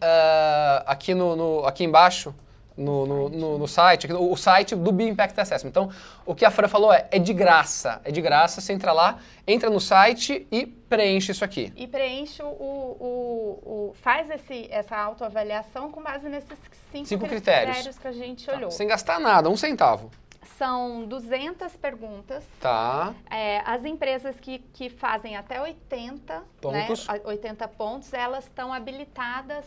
[0.00, 2.34] ah, aqui, no, no- aqui embaixo,
[2.76, 5.70] no, no, no- no site, o site do Be Impact Assessment.
[5.70, 5.90] Então,
[6.26, 8.00] o que a Fran falou é, é de graça.
[8.04, 11.72] É de graça, você entra lá, entra no site e preenche isso aqui.
[11.76, 16.58] E preenche o, o- o- faz esse, essa autoavaliação com base nesses
[16.92, 17.98] cinco, Cinco cri- critérios.
[17.98, 18.70] que a gente Tá, olhou.
[18.70, 20.10] Sem gastar nada, um centavo.
[20.58, 22.42] São 200 perguntas.
[22.60, 23.12] Tá.
[23.30, 27.06] É, as empresas que, que fazem até 80 Pontos.
[27.08, 29.64] Né, a- 80 pontos, elas estão habilitadas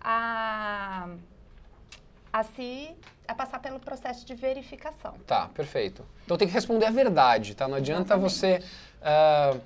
[0.00, 1.08] a,
[2.32, 2.90] a se
[3.26, 5.14] a passar pelo processo de verificação.
[5.26, 6.04] Tá, perfeito.
[6.24, 7.68] Então tem que responder a verdade, tá?
[7.68, 8.32] Não adianta Exatamente.
[8.32, 8.62] você
[9.02, 9.56] ah,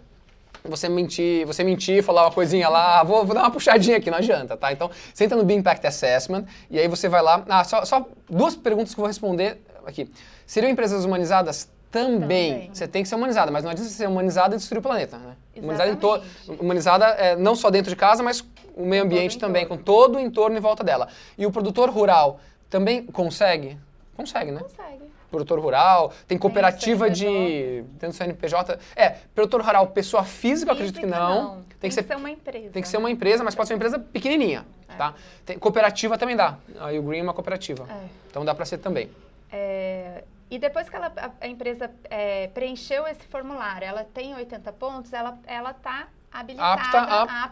[0.67, 4.11] você mentir, você mentir, falar uma coisinha lá, ah, vou, vou dar uma puxadinha aqui,
[4.11, 4.73] não adianta, tá?
[4.73, 7.45] Então, você entra no Be Impact Assessment e aí você vai lá.
[7.49, 10.11] Ah, só, só duas perguntas que eu vou responder aqui.
[10.47, 11.69] Seriam empresas humanizadas?
[11.91, 12.19] Também.
[12.53, 12.71] Também.
[12.73, 15.37] Você tem que ser humanizada, mas não adianta ser humanizada e destruir o planeta, né?
[15.57, 16.63] Humanizada, em to- Exatamente.
[16.63, 18.41] humanizada é, não só dentro de casa, mas
[18.75, 21.09] o meio todo ambiente também, com todo o entorno em volta dela.
[21.39, 23.79] E o produtor rural também consegue?
[24.17, 24.61] Consegue, né?
[24.61, 25.05] Consegue.
[25.31, 27.85] produtor rural, tem cooperativa de.
[27.99, 28.79] Tem no CNPJ.
[28.95, 31.63] É, produtor rural, pessoa física, eu acredito que Física, não.
[31.81, 32.71] Tem, que ser, uma empresa.
[32.71, 34.95] Tem que ser uma empresa, mas pode ser uma empresa pequenininha, É.
[34.95, 35.15] tá?
[35.45, 36.57] Tem- cooperativa também dá.
[36.81, 37.85] Aí o Green é uma cooperativa.
[37.91, 38.07] É.
[38.31, 39.11] Então dá pra ser também.
[39.53, 44.73] É, e depois que ela- a, a empresa é, preencheu esse formulário, ela tem 80
[44.73, 47.45] pontos, ela ela está habilitada, Apta a- apta a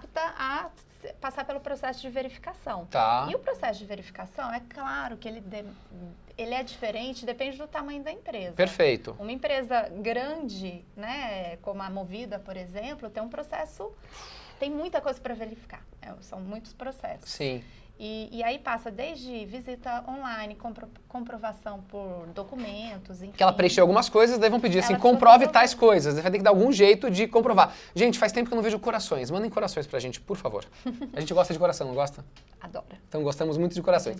[1.23, 2.85] passar pelo processo de verificação.
[2.87, 3.27] Tá.
[3.31, 5.65] E o processo de verificação, é claro que ele, de-
[6.37, 8.53] ele é diferente, depende do tamanho da empresa.
[8.55, 9.17] Perfeito.
[9.19, 13.91] Uma empresa grande, né, como a Movida, por exemplo, tem um processo,
[14.59, 15.83] tem muita coisa para verificar.
[16.03, 17.31] É, são muitos processos.
[17.31, 17.63] Sim.
[17.99, 23.33] E, e aí passa desde visita online, compro- comprovação por documentos, enfim.
[23.37, 26.19] Que ela preencheu algumas coisas, daí vão pedir assim, Ela comprove tais coisas.
[26.19, 27.73] Vai ter que dar algum jeito de comprovar.
[27.95, 29.31] Gente, faz tempo que eu não vejo corações.
[29.31, 30.65] Mandem corações pra gente, por favor.
[31.15, 32.25] A gente gosta de coração, não gosta?
[32.61, 32.87] Adora.
[33.09, 34.17] Então gostamos muito de corações.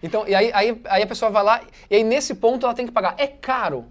[0.00, 2.86] Então, e aí, aí, aí a pessoa vai lá, e aí nesse ponto ela tem
[2.86, 3.14] que pagar.
[3.18, 3.86] É caro.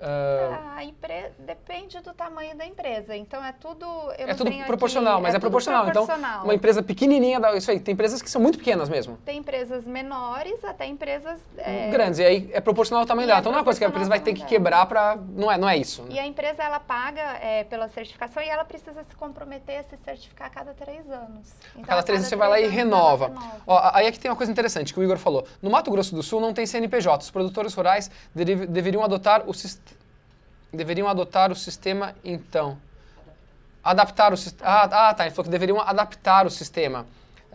[0.00, 1.32] Ah, A empre...
[1.38, 3.16] Depende do tamanho da empresa.
[3.16, 3.84] Então é tudo.
[3.84, 5.84] eu é não tudo proporcional, aqui- mas é, tudo proporcional.
[5.84, 6.30] proporcional.
[6.36, 7.80] Então, uma empresa pequenininha, isso aí.
[7.80, 9.16] Tem empresas que são muito pequenas mesmo.
[9.24, 11.40] Tem empresas menores até empresas.
[11.56, 12.18] é, Grandes.
[12.18, 13.38] E aí é proporcional ao tamanho E dela.
[13.38, 15.16] é Então não é uma coisa que a empresa vai ter que quebrar pra.
[15.16, 16.02] Não é, não é isso.
[16.02, 16.08] né?
[16.14, 19.96] E a empresa ela paga é, pela certificação e ela precisa se comprometer a se
[20.04, 21.48] certificar a cada três anos.
[21.72, 23.32] Então, A cada três cada você vai lá e anos renova.
[23.66, 25.46] Ó, aí aqui tem uma coisa interessante que o Igor falou.
[25.62, 27.22] No Mato Grosso do Sul não tem CNPJ.
[27.24, 29.87] Os produtores rurais deve- deveriam adotar o sistema.
[30.72, 32.78] Deveriam adotar o sistema, então.
[33.82, 34.68] Adaptar o sistema.
[34.68, 35.24] Ah, ah, tá.
[35.24, 37.06] Ele falou que deveriam adaptar o sistema.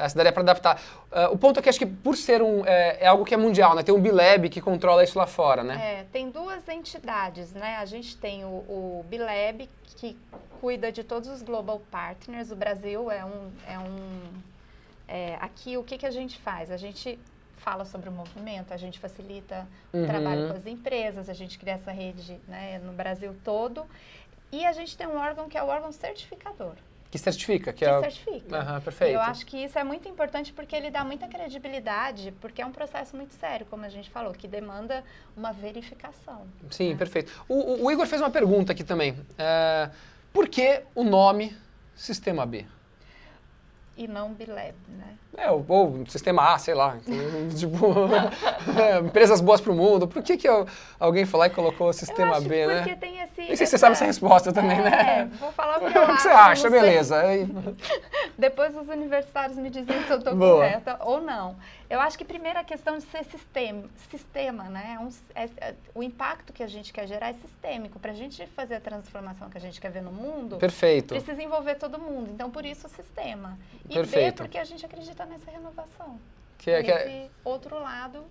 [0.08, 0.82] Se daria para adaptar.
[1.12, 2.66] Ah, o ponto é que acho que por ser um.
[2.66, 3.84] É, é algo que é mundial, né?
[3.84, 6.00] Tem um Bileb que controla isso lá fora, né?
[6.00, 7.78] É, tem duas entidades, né?
[7.78, 10.18] A gente tem o, o Bileb, que
[10.60, 12.52] cuida de todos os Global Partners.
[12.52, 13.52] O Brasil é um.
[13.68, 14.54] É um
[15.08, 16.72] é, aqui, o que, que a gente faz?
[16.72, 17.20] A gente
[17.64, 20.04] fala sobre o movimento, a gente facilita Uhum.
[20.04, 23.86] o trabalho com as empresas, a gente cria essa rede né, no Brasil todo.
[24.52, 26.76] E a gente tem um órgão que é o órgão certificador,
[27.10, 28.00] Que certifica, que, que é.
[28.02, 28.58] certifica.
[28.60, 29.14] Aham, perfeito.
[29.16, 32.72] Eu acho que isso é muito importante porque ele dá muita credibilidade, porque é um
[32.72, 35.04] processo muito sério, como a gente falou, que demanda
[35.36, 36.46] uma verificação.
[36.70, 37.32] Sim, perfeito.
[37.48, 39.16] O, o- o Igor fez uma pergunta aqui também.
[39.38, 39.90] É,
[40.32, 41.56] por que o nome
[41.96, 42.66] Sistema B?
[43.96, 45.14] E não Bileb, né?
[45.38, 46.98] É, ou, ou Sistema A, sei lá.
[47.56, 47.94] Tipo,
[48.80, 50.08] é, empresas boas para o mundo.
[50.08, 50.68] Por que, que eu-
[51.00, 52.96] alguém foi lá e colocou o Sistema B, porque né?
[53.00, 53.48] tem esse...
[53.48, 55.32] Sei se você sabe essa resposta também, é, né?
[55.40, 56.70] vou falar o que eu que você acha?
[56.70, 57.22] Beleza.
[58.38, 61.56] Depois os universitários me dizem se eu estou correta ou não.
[61.94, 64.98] Eu acho que primeiro a questão de ser sistema, sistema né?
[64.98, 68.00] É um- é- é- o impacto que a gente quer gerar é sistêmico.
[68.00, 71.10] Para a gente fazer a transformação que a gente quer ver no mundo, Perfeito.
[71.14, 72.32] precisa envolver todo mundo.
[72.32, 73.60] Então, por isso o sistema.
[73.88, 74.38] E Perfeito.
[74.38, 76.20] B, porque a gente acredita nessa renovação.
[76.58, 78.26] Que é, que é- outro lado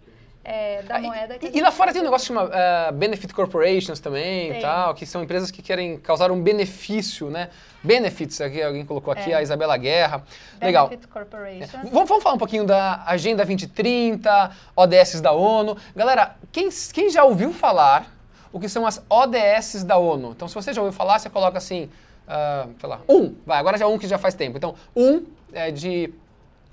[0.45, 3.33] é, da moeda que e, e lá fora tem um negócio que chama uh, Benefit
[3.33, 7.49] Corporations também, tal, que são empresas que querem causar um benefício, né?
[7.83, 9.37] Benefits, aqui alguém colocou aqui, é.
[9.37, 10.25] a Isabela Guerra.
[10.61, 10.89] Legal.
[10.89, 11.75] Benefit Corporations.
[11.75, 11.79] É.
[11.91, 15.77] Vamos, vamos, falar um pouquinho da Agenda 2030, ODS da ONU.
[15.95, 18.13] Galera, quem, quem já ouviu falar
[18.53, 20.33] o que são as ODS da ONU?
[20.33, 21.89] Então, se você já ouviu falar, você coloca assim,
[22.27, 24.57] uh, sei lá, um, vai, agora já é um que já faz tempo.
[24.57, 26.13] Então, um é de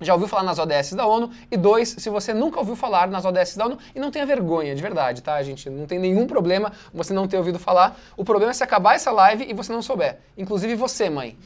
[0.02, 3.26] já ouviu falar nas ODS da ONU, e dois, se você nunca ouviu falar nas
[3.26, 5.70] ODS da ONU, e não tenha vergonha, de verdade, tá, gente?
[5.70, 7.98] Não tem nenhum problema você não ter ouvido falar.
[8.16, 10.20] O problema é se acabar essa live e você não souber.
[10.38, 11.38] Inclusive você, mãe,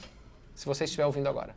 [0.54, 1.56] se você estiver ouvindo agora.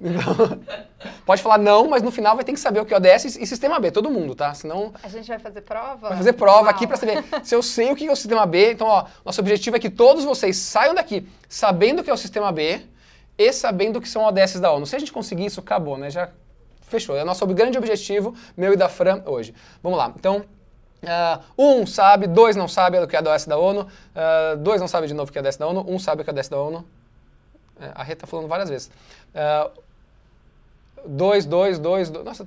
[0.00, 0.60] Então,
[1.24, 3.46] pode falar não, mas no final vai ter que saber o que é ODS e
[3.46, 4.52] sistema B, todo mundo, tá?
[4.54, 4.92] Senão.
[5.02, 6.08] A gente vai fazer prova?
[6.08, 6.70] Vai fazer prova Uau.
[6.70, 8.72] aqui para saber se eu sei o que é o sistema B.
[8.72, 12.18] Então, ó, nosso objetivo é que todos vocês saiam daqui sabendo o que é o
[12.18, 12.82] sistema B
[13.38, 14.86] e sabendo que são ODS da ONU.
[14.86, 16.10] Se a gente conseguir isso, acabou, né?
[16.10, 16.30] Já
[16.82, 17.16] fechou.
[17.16, 19.54] É o nosso grande objetivo, meu e da Fran, hoje.
[19.82, 20.12] Vamos lá.
[20.16, 20.44] Então,
[21.02, 24.80] uh, um sabe, dois não sabe o que é a ODS da ONU, uh, dois
[24.80, 26.30] não sabe de novo o que é a ODS da ONU, um sabe o que
[26.30, 26.84] é a ODS da ONU.
[27.78, 28.90] É, a Rê tá falando várias vezes.
[29.34, 29.70] Uh,
[31.06, 32.24] dois, dois, dois, dois.
[32.24, 32.46] Nossa,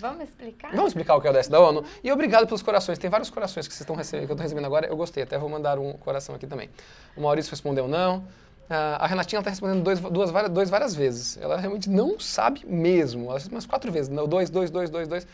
[0.00, 0.70] Vamos explicar?
[0.70, 1.84] Vamos explicar o que é o ODS da ONU.
[2.02, 2.98] E obrigado pelos corações.
[2.98, 4.86] Tem vários corações que vocês estão recebendo, que eu estou recebendo agora.
[4.86, 6.70] Eu gostei, até vou mandar um coração aqui também.
[7.14, 8.24] O Maurício respondeu não.
[8.68, 11.36] A Renatinha está respondendo dois, duas, várias, dois várias vezes.
[11.36, 13.30] Ela realmente não sabe mesmo.
[13.30, 14.08] Ela umas quatro vezes.
[14.08, 15.26] Não, dois, dois, dois, dois, dois.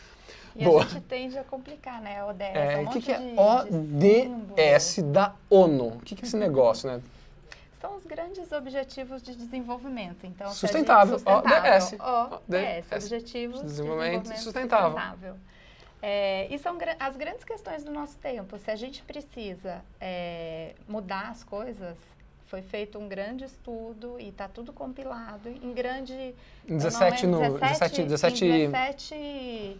[0.55, 0.83] E Boa.
[0.83, 2.23] a gente tende a complicar, né?
[2.25, 2.41] ODS.
[2.41, 5.87] É, o um que, que, é ODS da ONU?
[5.87, 7.01] O que, que é esse negócio, né?
[7.79, 10.25] são os grandes objetivos de desenvolvimento.
[10.25, 11.93] Então, sustentável, ODS.
[11.93, 14.91] ODS, Objetivos de Desenvolvimento, de Sustentável.
[14.91, 15.35] sustentável.
[16.01, 18.57] É, e são as grandes questões do nosso tempo.
[18.57, 21.97] Se a gente precisa é, mudar as coisas,
[22.49, 26.33] foi feito um grande estudo e está tudo compilado em grande...
[26.67, 27.39] 17 no...
[27.39, 29.77] 17, 17, 17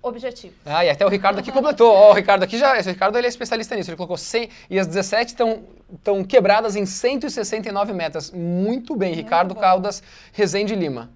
[0.00, 0.56] objetivos.
[0.64, 1.92] Ah, e até o Ricardo aqui completou.
[1.92, 3.90] Ó, o Ricardo aqui já, esse Ricardo ele é especialista nisso.
[3.90, 8.30] Ele colocou 100 e as 17 estão estão quebradas em 169 metas.
[8.30, 9.60] Muito bem, Muito Ricardo bom.
[9.60, 11.10] Caldas Rezende Lima.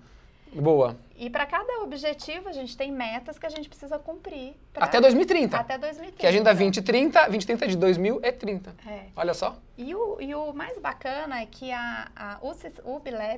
[0.52, 0.96] Boa.
[1.16, 4.54] E para cada objetivo, a gente tem metas que a gente precisa cumprir.
[4.76, 5.56] Até 2030.
[5.56, 6.18] Até 2030.
[6.18, 8.76] Que a Agenda 2030, 2030 é de 2030.
[8.86, 9.00] É.
[9.16, 9.56] Olha só.
[9.76, 12.54] E o, e o mais bacana é que a, a, o,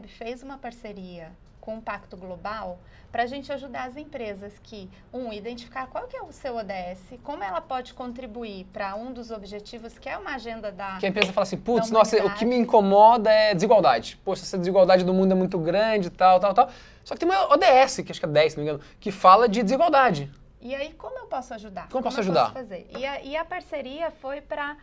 [0.08, 2.78] fez uma parceria com o Pacto Global
[3.12, 7.18] para a gente ajudar as empresas que, um, identificar qual que é o seu ODS,
[7.22, 11.08] como ela pode contribuir para um dos objetivos, que é uma agenda da Que a
[11.08, 14.18] empresa fala assim, putz, nossa, o que me incomoda é desigualdade.
[14.24, 16.70] Poxa, essa desigualdade do mundo é muito grande, tal, tal, tal.
[17.04, 19.10] Só que tem uma ODS, que acho que é 10, se não me engano, que
[19.10, 20.30] fala de desigualdade.
[20.60, 21.82] E aí, como eu posso ajudar?
[21.82, 22.52] Como, como posso ajudar?
[22.52, 22.88] Posso fazer?
[22.96, 24.76] E a, e a parceria foi para,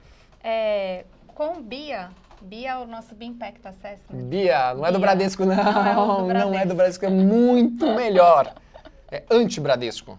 [0.43, 2.09] é, com BIA,
[2.41, 4.23] BIA é o nosso BIA Impact Assessment.
[4.23, 5.55] BIA, não é do Bradesco, não.
[5.55, 8.53] Não é do Bradesco, não é, do Bradesco, é muito melhor.
[9.11, 10.17] É anti-Bradesco.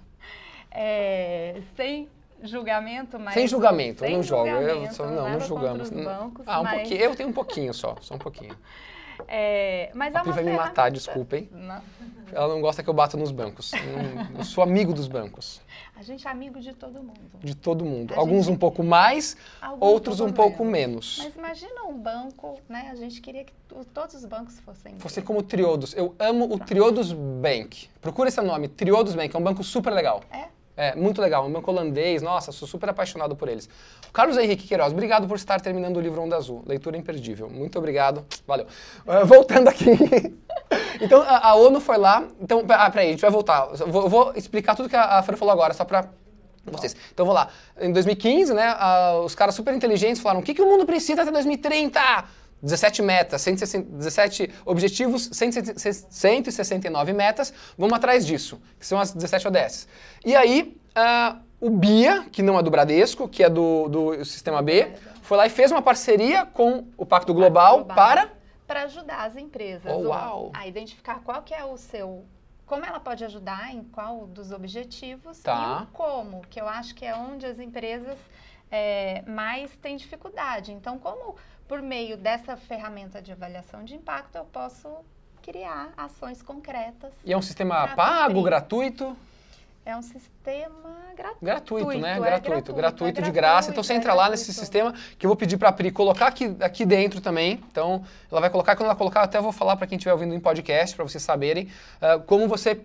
[0.71, 2.09] É, sem
[2.43, 3.35] julgamento, mas...
[3.35, 4.49] Sem julgamento, sem não jogo.
[4.49, 5.91] Eu, só, não, não julgamos.
[5.91, 6.75] Bancos, ah, um mas...
[6.75, 7.01] pouquinho.
[7.01, 8.57] Eu tenho um pouquinho só, só um pouquinho.
[9.29, 11.49] É, mas a é vai me matar, desculpem.
[11.53, 11.83] Não.
[12.33, 13.73] Ela não gosta que eu bata nos bancos.
[14.37, 15.61] eu sou amigo dos bancos.
[15.95, 17.21] A gente é amigo de todo mundo.
[17.39, 18.15] De todo mundo.
[18.15, 18.55] A Alguns gente...
[18.55, 21.19] um pouco mais, Alguns outros um pouco menos.
[21.19, 21.19] menos.
[21.19, 22.89] Mas imagina um banco, né?
[22.91, 23.53] A gente queria que
[23.95, 24.99] todos os bancos fossem.
[24.99, 25.95] Fossem como o Triodos.
[25.95, 27.89] Eu amo o Triodos Bank.
[28.01, 29.35] Procura esse nome, Triodos Bank.
[29.35, 30.23] É um banco super legal.
[30.31, 30.49] É?
[30.77, 31.47] É, muito legal.
[31.47, 33.69] Um banco holandês, nossa, sou super apaixonado por eles.
[34.13, 36.63] Carlos Henrique Queiroz, obrigado por estar terminando o livro Onda Azul.
[36.67, 37.49] Leitura imperdível.
[37.49, 38.27] Muito obrigado.
[38.47, 38.67] Valeu.
[39.07, 39.87] Uh, voltando aqui.
[41.01, 42.25] então, a, a, ONU foi lá.
[42.41, 43.71] Então, ah, peraí, a gente vai voltar.
[43.81, 46.11] Eu vou, eu vou explicar tudo que a, a Fran falou agora, só pra
[46.67, 46.95] vocês.
[47.13, 47.49] Então, vou lá.
[47.81, 51.23] Em 2015, né, uh, os caras super inteligentes falaram: o que, que o mundo precisa
[51.23, 52.01] até 2030?
[52.63, 59.87] 17 metas, 117 objetivos, 169 metas, vamos atrás disso, que são as 17 ODS.
[60.25, 64.63] E aí, uh, o BIA, que não é do Bradesco, que é do, do Sistema
[64.63, 64.93] B,
[65.23, 68.31] foi lá e fez uma parceria com o Pacto Global, Global para...
[68.67, 70.51] Para ajudar as empresas oh, uau.
[70.55, 72.25] a identificar qual que é o seu...
[72.65, 75.79] Como ela pode ajudar em qual dos objetivos tá.
[75.81, 78.19] e o como, que eu acho que é onde as empresas
[78.71, 80.73] é, mais têm dificuldade.
[80.73, 81.37] Então, como
[81.69, 84.89] por meio dessa ferramenta de avaliação de impacto, eu posso
[85.43, 87.13] criar ações concretas.
[87.25, 89.17] E é um sistema pago, gratuito?
[89.85, 91.45] É um sistema gratuito.
[91.45, 92.17] Gratuito, né?
[92.17, 93.71] É gratuito, gratuito, gratuito, é de graça.
[93.71, 96.57] Então você entra lá nesse sistema que eu vou pedir para a Pri colocar aqui,
[96.59, 97.63] aqui dentro também.
[97.71, 100.41] Então ela vai colocar, quando ela colocar, até vou falar para quem estiver ouvindo em
[100.41, 101.69] podcast, para vocês saberem
[102.03, 102.81] uh, como você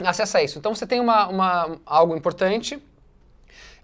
[0.00, 0.58] acessa isso.
[0.58, 2.82] Então você tem uma, uma, algo importante,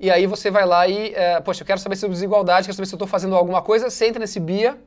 [0.01, 2.87] e aí você vai lá e, é, poxa, eu quero saber sobre desigualdade, quero saber
[2.87, 4.79] se eu estou fazendo alguma coisa, você entra nesse BIA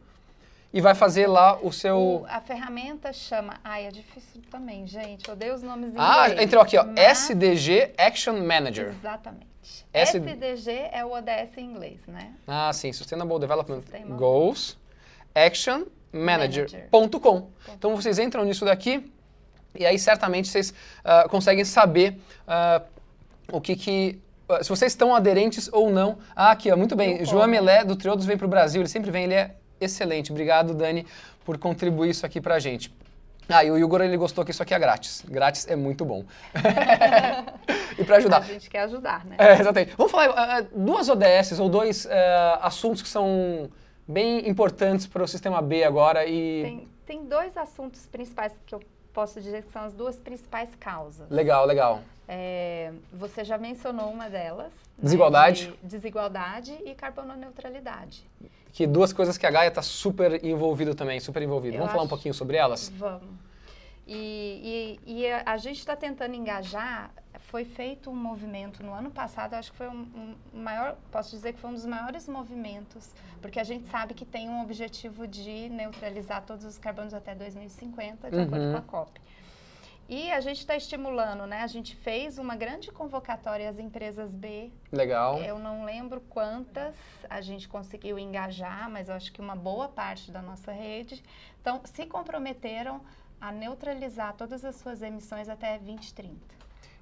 [0.73, 1.97] e vai fazer lá o seu.
[1.97, 3.55] O- a ferramenta chama.
[3.63, 5.27] Ai, é difícil também, gente.
[5.27, 6.85] Eu dei os nomes em Ah, inglês, entrou aqui, ó.
[6.85, 8.87] mas- SDG Action Manager.
[8.89, 9.47] Exatamente.
[9.61, 12.31] S- SDG é o ODS em inglês, né?
[12.47, 14.15] Ah, sim, Sustainable Development Sustainable.
[14.15, 14.77] Goals
[15.35, 17.49] Action Manager.com.
[17.73, 19.11] Então vocês entram nisso daqui
[19.75, 22.81] e aí certamente vocês ah, conseguem saber ah,
[23.51, 24.19] o que que
[24.61, 26.17] se vocês estão aderentes ou não.
[26.35, 27.25] Ah, aqui, ó, muito bem.
[27.25, 27.47] João.
[27.47, 30.31] Melé do Triodos vem para o Brasil, ele sempre vem, ele é excelente.
[30.31, 31.05] Obrigado, Dani,
[31.43, 32.93] por contribuir isso aqui pra gente.
[33.49, 35.25] Ah, e o Igor ele gostou que isso aqui é grátis.
[35.27, 36.23] Grátis é muito bom.
[37.97, 38.37] e para ajudar.
[38.37, 39.35] A gente quer ajudar, né?
[39.37, 39.93] É, exatamente.
[39.97, 43.69] Vamos falar ah, ah, duas ODS ou dois ah, assuntos que são
[44.07, 48.81] bem importantes para o sistema B agora e Tem, tem dois assuntos principais que eu
[49.13, 51.29] posso dizer que são as duas principais causas.
[51.29, 52.01] legal, legal.
[52.27, 54.67] É, você já mencionou uma delas.
[54.71, 55.67] né, Desigualdade.
[55.81, 58.23] de desigualdade e carbono-neutralidade.
[58.71, 61.75] Que duas coisas que a Gaia está super envolvido também, super envolvido.
[61.75, 62.89] Eu Vamos falar um acho- pouquinho sobre elas?
[62.89, 63.27] Vamos.
[64.07, 67.11] E, e- e a, gente está tentando engajar.
[67.39, 71.53] Foi feito um movimento no ano passado, acho que foi um, um maior, posso dizer
[71.53, 73.09] que foi um dos maiores movimentos,
[73.41, 78.29] porque a gente sabe que tem um objetivo de neutralizar todos os carbonos até 2050,
[78.31, 78.71] de acordo Uhum.
[78.71, 79.21] com a COP.
[80.11, 81.61] E a gente está estimulando, né?
[81.61, 85.41] A gente fez uma grande convocatória às empresas B Legal.
[85.41, 86.95] eu não lembro quantas
[87.29, 91.23] a gente conseguiu engajar, mas eu acho que uma boa parte da nossa rede.
[91.61, 92.99] Então, se comprometeram
[93.39, 96.35] a neutralizar todas as suas emissões até 2030.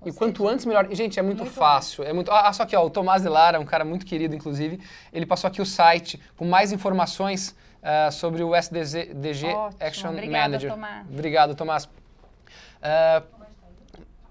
[0.01, 0.87] Ou E quanto seja, antes, melhor.
[0.91, 2.03] Gente, é muito, Muito fácil.
[2.03, 2.31] É muito...
[2.31, 4.79] Ah, só que ó, o Tomás de Lara, um cara muito querido, inclusive,
[5.11, 9.83] ele passou aqui o site com mais informações ah, sobre o SDG DG Ótimo.
[9.83, 10.71] Action Obrigada, Manager.
[10.71, 11.07] Tomás.
[11.09, 11.89] Obrigado, Tomás.
[12.81, 13.23] Ah,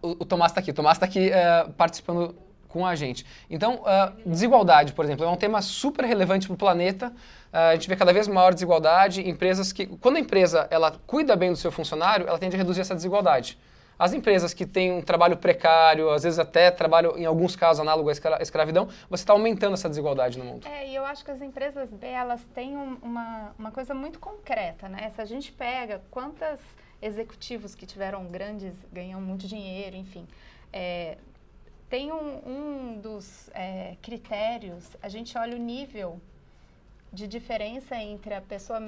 [0.02, 0.70] o, o Tomás está aqui.
[0.70, 2.34] O Tomás está aqui ah, participando
[2.68, 3.24] com a gente.
[3.48, 7.12] Então, ah, desigualdade, por exemplo, é um tema super relevante para o planeta.
[7.50, 9.26] A gente vê cada vez maior desigualdade.
[9.26, 12.82] Empresas que, quando a empresa ela cuida bem do seu funcionário, ela tende a reduzir
[12.82, 13.58] essa desigualdade.
[13.98, 18.10] As empresas que têm um trabalho precário, às vezes até trabalho, em alguns casos, análogo
[18.10, 20.68] à escra- escravidão, você está aumentando essa desigualdade no mundo.
[20.68, 24.20] É, e eu acho que as empresas B, elas têm um- uma, uma coisa muito
[24.20, 25.10] concreta, né?
[25.16, 26.60] Se a gente pega quantos
[27.00, 30.26] executivos que tiveram grandes, ganham muito dinheiro, enfim,
[30.72, 31.18] é,
[31.88, 36.20] tem um, um dos é, critérios, a gente olha o nível
[37.12, 38.78] de diferença entre a pessoa,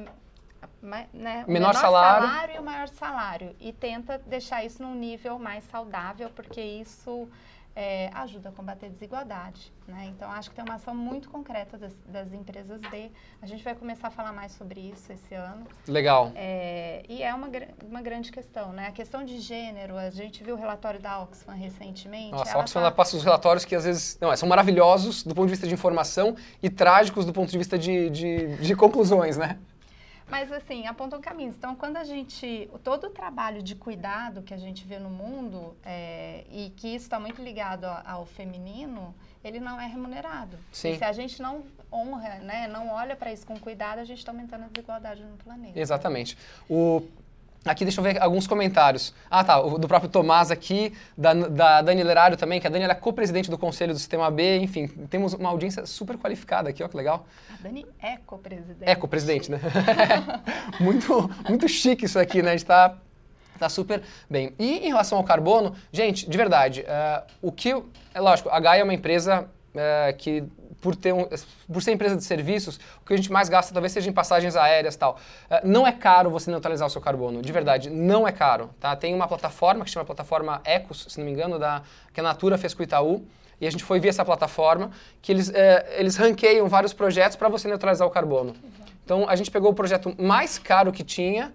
[0.82, 2.26] né, o Menor salário.
[2.26, 7.28] salário e o maior salário, e tenta deixar isso num nível mais saudável, porque isso
[7.74, 9.72] é, ajuda a combater a desigualdade.
[9.86, 10.06] Né?
[10.14, 13.10] Então, acho que tem uma ação muito concreta das, das empresas B.
[13.40, 15.66] A gente vai começar a falar mais sobre isso esse ano.
[15.86, 16.32] Legal.
[16.34, 17.48] É, e é uma,
[17.88, 18.72] uma grande questão.
[18.72, 18.86] Né?
[18.86, 22.32] A questão de gênero, a gente viu o relatório da Oxfam recentemente.
[22.32, 25.34] Nossa, a Oxfam tá- ela passa os relatórios que às vezes não, são maravilhosos do
[25.34, 29.36] ponto de vista de informação e trágicos do ponto de vista de, de, de conclusões,
[29.36, 29.58] né?
[30.30, 31.56] Mas assim, apontam caminhos.
[31.56, 32.70] Então, quando a gente.
[32.84, 37.06] Todo o trabalho de cuidado que a gente vê no mundo, é, e que isso
[37.06, 40.56] está muito ligado ao feminino, ele não é remunerado.
[40.72, 40.92] Sim.
[40.92, 44.18] E se a gente não honra, né, não olha para isso com cuidado, a gente
[44.18, 45.78] está aumentando a desigualdade no planeta.
[45.78, 46.38] Exatamente.
[46.68, 47.02] O,
[47.64, 49.14] aqui deixa eu ver alguns comentários.
[49.30, 49.60] Ah, tá.
[49.60, 53.50] O do próprio Tomás aqui, da, da Dani Lerário também, que a Dani é co-presidente
[53.50, 54.58] do Conselho do Sistema B.
[54.58, 57.26] Enfim, temos uma audiência super qualificada aqui, ó, que legal.
[57.58, 58.90] A Dani é co-presidente.
[58.90, 59.60] É, co-presidente, né?
[60.80, 62.50] muito, muito chique isso aqui, né?
[62.50, 62.96] A gente tá,
[63.58, 64.54] tá super bem.
[64.58, 67.70] E em relação ao carbono, gente, de verdade, eh, o que.
[68.14, 70.44] É lógico, a Gaia é uma empresa eh, que.
[70.80, 71.28] Por, ter um,
[71.70, 74.56] por ser empresa de serviços, o que a gente mais gasta talvez seja em passagens
[74.56, 75.18] aéreas tal.
[75.50, 78.70] Eh, não é caro você neutralizar o seu carbono, de verdade, não é caro.
[78.80, 78.96] Tá?
[78.96, 81.82] Tem uma plataforma que chama plataforma Ecos, se não me engano, da,
[82.14, 83.22] que a Natura fez com o Itaú.
[83.60, 84.90] E a gente foi ver essa plataforma,
[85.20, 88.56] que eles, eh, eles ranqueiam vários projetos para você neutralizar o carbono.
[89.04, 91.52] Então, a gente pegou o projeto mais caro que tinha,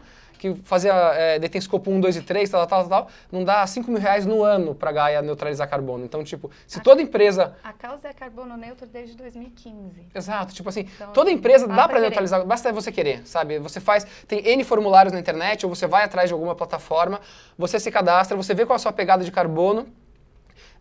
[0.54, 3.44] que fazia, é, daí tem escopo 1, 2 e 3, tal, tal, tal, tal, não
[3.44, 6.06] dá 5 mil reais no ano para a Gaia neutralizar carbono.
[6.06, 7.56] Então, tipo, se toda empresa...
[7.64, 10.08] A causa é carbono neutro desde 2015.
[10.14, 13.58] Exato, tipo assim, Então, toda empresa dá para neutralizar, basta você querer, sabe?
[13.60, 17.20] Você faz, tem N formulários na internet, ou você vai atrás de alguma plataforma,
[17.58, 19.88] você se cadastra, você vê qual é a sua pegada de carbono,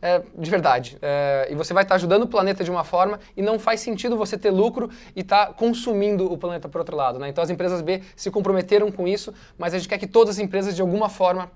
[0.04, 0.98] é, de verdade.
[1.00, 4.18] É, e você vai estar ajudando o planeta de uma forma e não faz sentido
[4.18, 7.18] você ter lucro e estar consumindo o planeta por outro lado.
[7.18, 7.30] Né?
[7.30, 10.38] Então as empresas B se comprometeram com isso, mas a gente quer que todas as
[10.38, 11.50] empresas de alguma forma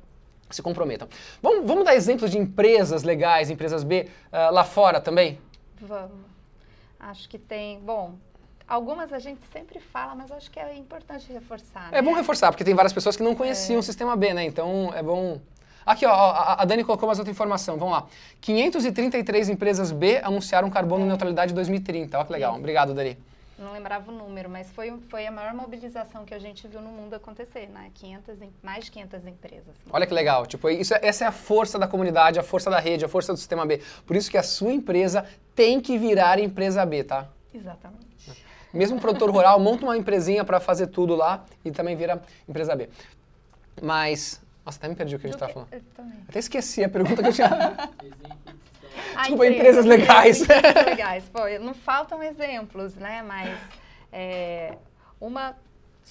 [0.49, 1.07] se comprometam.
[1.43, 5.39] Vamos, vamos dar exemplos de empresas legais, empresas B, ah, lá fora também?
[5.79, 6.27] Vamos.
[6.99, 7.79] Acho que tem.
[7.81, 8.15] Bom,
[8.67, 11.91] algumas a gente sempre fala, mas acho que é importante reforçar.
[11.93, 12.17] É bom né?
[12.17, 14.45] reforçar, porque tem várias pessoas que não conheciam o sistema B, né?
[14.45, 15.39] Então é bom.
[15.89, 16.13] Aqui, ó,
[16.59, 17.79] a Dani colocou mais outra informação.
[17.79, 18.07] Vamos lá.
[18.43, 22.19] 533 empresas B anunciaram carbono neutralidade em 2030.
[22.19, 22.55] Olha que legal.
[22.57, 23.17] Obrigado, Dani.
[23.59, 26.91] não lembrava o número, mas foi, foi a maior mobilização que a gente viu no
[26.91, 27.91] mundo acontecer, né?
[27.95, 29.75] 500, em- mais de 500 empresas.
[29.91, 30.47] Olha que legal.
[30.47, 33.33] Tipo, isso, é- essa é a força da comunidade, a força da rede, a força
[33.33, 33.81] do sistema B.
[34.07, 35.25] Por isso que a sua empresa
[35.57, 37.27] tem que virar empresa B, tá?
[37.53, 38.07] Exatamente.
[38.75, 42.91] Mesmo produtor rural, monta uma empresinha para fazer tudo lá e também vira empresa B.
[43.83, 44.41] Mas.
[44.69, 45.73] Nossa, até me perdi o que a gente Do tava que- falando.
[45.73, 46.19] eu também.
[46.29, 47.49] Até esqueci a pergunta que eu tinha.
[49.15, 50.41] Ah, Desculpa, empresas legais.
[50.43, 51.25] Empresas legais.
[51.33, 53.23] Pô, não faltam exemplos, né?
[53.23, 53.57] Mas
[54.13, 54.77] é,
[55.21, 55.57] uma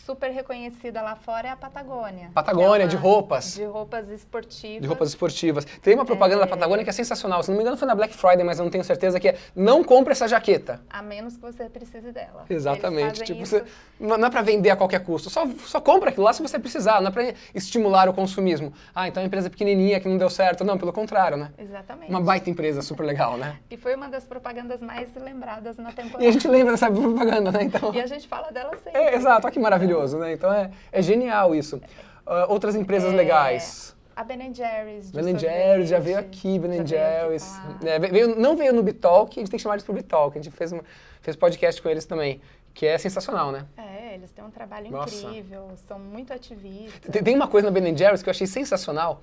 [0.06, 2.30] super reconhecida lá fora é a Patagônia.
[2.34, 3.56] Patagônia, é de uma- roupas.
[3.56, 4.82] De roupas esportivas.
[4.82, 5.66] De roupas esportivas.
[5.82, 7.42] Tem uma propaganda da Patagônia que é sensacional.
[7.44, 9.38] Se não me engano, foi na Black Friday, mas eu não tenho certeza que é
[9.56, 10.82] não compre essa jaqueta.
[10.90, 12.46] A menos que você precise dela.
[12.50, 13.24] Exatamente.
[13.24, 13.66] Tipo, isso- você,
[14.00, 15.30] não é para vender a qualquer custo.
[15.30, 17.02] Só, só compra aquilo lá se você precisar.
[17.02, 18.74] Não é para estimular o consumismo.
[18.94, 20.64] Ah, então é uma empresa pequenininha que não deu certo.
[20.64, 21.52] Não, pelo contrário, né?
[21.58, 22.10] Exatamente.
[22.10, 23.58] Uma baita empresa, super legal, né?
[23.70, 26.24] E foi uma das propagandas mais lembradas na temporada.
[26.24, 27.64] E a gente lembra dessa propaganda, né?
[27.64, 29.00] Então, E a gente fala dela sempre.
[29.00, 30.34] é, exato, olha que maravilhoso, né?
[30.34, 31.82] Então é, é genial isso.
[32.26, 33.96] Ah, outras empresas É, legais.
[34.16, 35.12] A Ben Jerry's.
[35.12, 37.54] Ben Jerry's já veio aqui, Ben Jerry's.
[37.86, 40.38] É, veio- não veio no Bitalk, a gente tem que chamar eles pro Bitalk.
[40.38, 40.84] A gente fez, uma,
[41.22, 42.42] fez podcast com eles também,
[42.74, 43.66] que é sensacional, né?
[43.78, 45.14] É, eles têm um trabalho Nossa.
[45.28, 47.12] incrível, são muito ativistas.
[47.12, 49.22] Tem, tem uma coisa na Ben Jerry's que eu achei sensacional,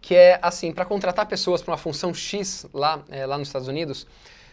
[0.00, 3.66] que é assim, para contratar pessoas para uma função X lá, é, lá nos Estados
[3.66, 4.06] Unidos,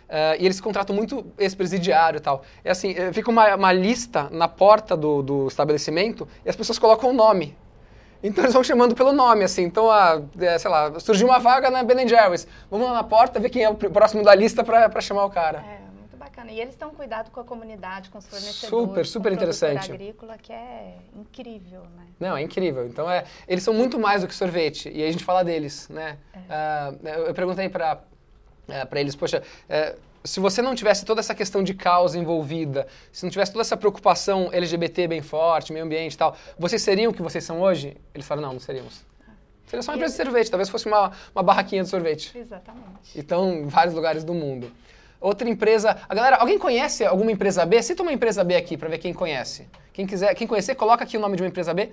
[0.09, 2.43] eh, e eles contratam muito ex-presidiário e tal.
[2.63, 6.77] É assim, eh, fica uma, uma lista na porta do, do estabelecimento e as pessoas
[6.79, 7.57] colocam o nome.
[8.23, 9.63] Então eles vão chamando pelo nome, assim.
[9.63, 12.47] Então, a, é, sei lá, surgiu uma vaga na Ben Jerry's.
[12.71, 15.29] Vamos lá na porta ver quem é o pr- próximo da lista para chamar o
[15.29, 15.59] cara.
[15.59, 16.51] É, muito bacana.
[16.51, 18.69] E eles têm um cuidado com a comunidade, com os fornecedores.
[18.69, 19.91] Super, super com interessante.
[19.91, 22.05] agrícola, que é incrível, né?
[22.19, 22.87] Não, é incrível.
[22.87, 24.89] Então, é, eles são muito mais do que sorvete.
[24.89, 26.17] E aí a gente fala deles, né?
[26.49, 27.99] Ah, eu eu perguntei para
[28.89, 33.23] para eles, poxa, é, se você não tivesse toda essa questão de causa envolvida, se
[33.23, 37.13] não tivesse toda essa preocupação LGBT bem forte, meio ambiente e tal, vocês seriam o
[37.13, 37.95] que vocês são hoje?
[38.13, 39.05] Eles falaram, não, não seríamos.
[39.67, 42.37] Seria só uma empresa de sorvete, talvez fosse uma, uma barraquinha de sorvete.
[42.37, 43.15] Exatamente.
[43.15, 44.71] E estão em vários lugares do mundo.
[45.19, 45.97] Outra empresa.
[46.07, 47.81] A galera, alguém conhece alguma empresa B?
[47.81, 49.67] Cita uma empresa B aqui para ver quem conhece.
[49.91, 51.91] Quem quiser, quem conhecer, coloca aqui o nome de uma empresa B.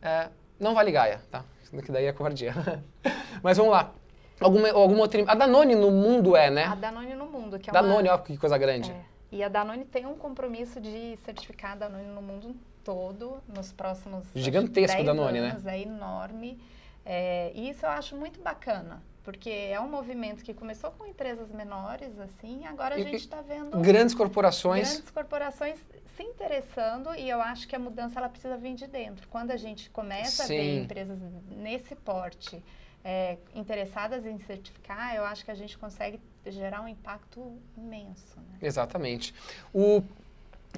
[0.00, 1.44] É, não vale Gaia, tá?
[1.84, 2.54] Que daí é covardia.
[3.42, 3.92] Mas vamos lá.
[4.40, 5.22] Alguma, alguma outra.
[5.26, 6.64] A Danone no mundo é, né?
[6.64, 8.14] A Danone no mundo, que é Danone, uma...
[8.14, 8.90] ó, que coisa grande.
[8.90, 9.04] É.
[9.32, 14.26] E a Danone tem um compromisso de certificar a Danone no mundo todo nos próximos
[14.34, 15.50] Gigantesco 10 Danone, né?
[15.50, 16.58] anos, é enorme.
[17.04, 21.50] É, e isso eu acho muito bacana, porque é um movimento que começou com empresas
[21.50, 24.90] menores, assim, agora a gente está vendo Grandes corporações.
[24.92, 25.78] grandes corporações
[26.16, 29.28] se interessando e eu acho que a mudança ela precisa vir de dentro.
[29.28, 30.82] Quando a gente começa a ver Sim.
[30.82, 31.18] empresas
[31.48, 32.62] nesse porte
[33.04, 38.36] é, interessadas em certificar, eu acho que a gente consegue gerar um impacto imenso.
[38.36, 38.58] Né?
[38.62, 39.34] Exatamente.
[39.72, 40.02] O,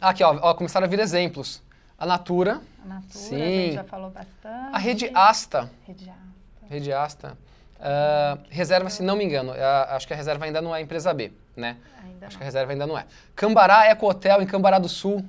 [0.01, 1.63] aqui, ó, ó, começaram a vir exemplos.
[1.99, 3.39] A Natura, A Natura, a Sim.
[3.39, 4.75] gente já falou bastante.
[4.75, 5.71] a Rede Asta.
[5.87, 6.67] Rede Asta.
[6.69, 7.39] Rede Asta.
[7.81, 11.15] ah, reserva, se não me engano, ah, acho que a reserva ainda não é empresa
[11.15, 11.77] B, né?
[12.03, 12.43] Ainda Acho que não.
[12.43, 13.07] a reserva ainda não é.
[13.37, 15.25] Cambará Eco Hotel em Cambará do Sul.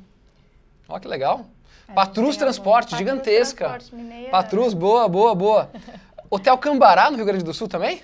[0.88, 1.46] Olha que legal.
[1.88, 3.66] É, Patrus Transporte, gigantesca.
[3.66, 4.80] Patrus Transporte Mineira, Patrus, né?
[4.80, 5.70] boa, boa, boa.
[6.34, 8.02] Hotel Cambará no Rio Grande do Sul também?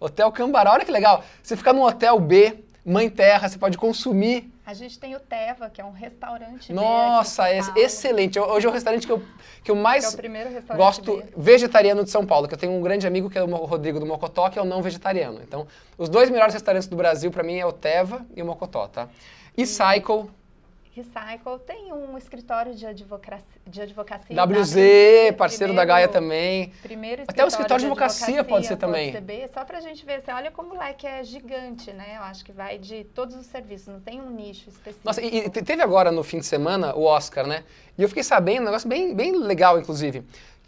[0.00, 1.22] Hotel Cambará, olha que legal.
[1.42, 4.50] Você fica num hotel B, mãe terra, você pode consumir.
[4.64, 8.40] A gente tem o Teva, que é um restaurante Nossa, é excelente.
[8.40, 9.18] Hoje é o restaurante que eu,
[9.62, 11.24] que eu Que é mais primeiro restaurante gosto B.
[11.36, 14.06] vegetariano de São Paulo, que eu tenho um grande amigo que é o Rodrigo do
[14.06, 15.42] Mocotó, que é o não vegetariano.
[15.42, 15.66] Então,
[15.98, 19.06] os dois melhores restaurantes do Brasil para mim é o Teva e o Mocotó, tá?
[19.54, 20.30] E Cycle,
[20.94, 23.44] Recycle tem um escritório de advocacia.
[23.66, 26.72] De advocacia WZ, parceiro da Gaia primeiro- também.
[26.82, 29.20] Primeiro Até o escritório de advocacia pode ser também.
[29.20, 32.14] B, só pra gente ver, assim, olha como o leque é gigante, né?
[32.16, 35.00] Eu acho que vai de todos os serviços, não tem um nicho específico.
[35.04, 37.64] Nossa, e, e te- teve agora no fim de semana o Oscar, né?
[37.98, 40.22] E eu fiquei sabendo, um negócio bem, bem legal, inclusive.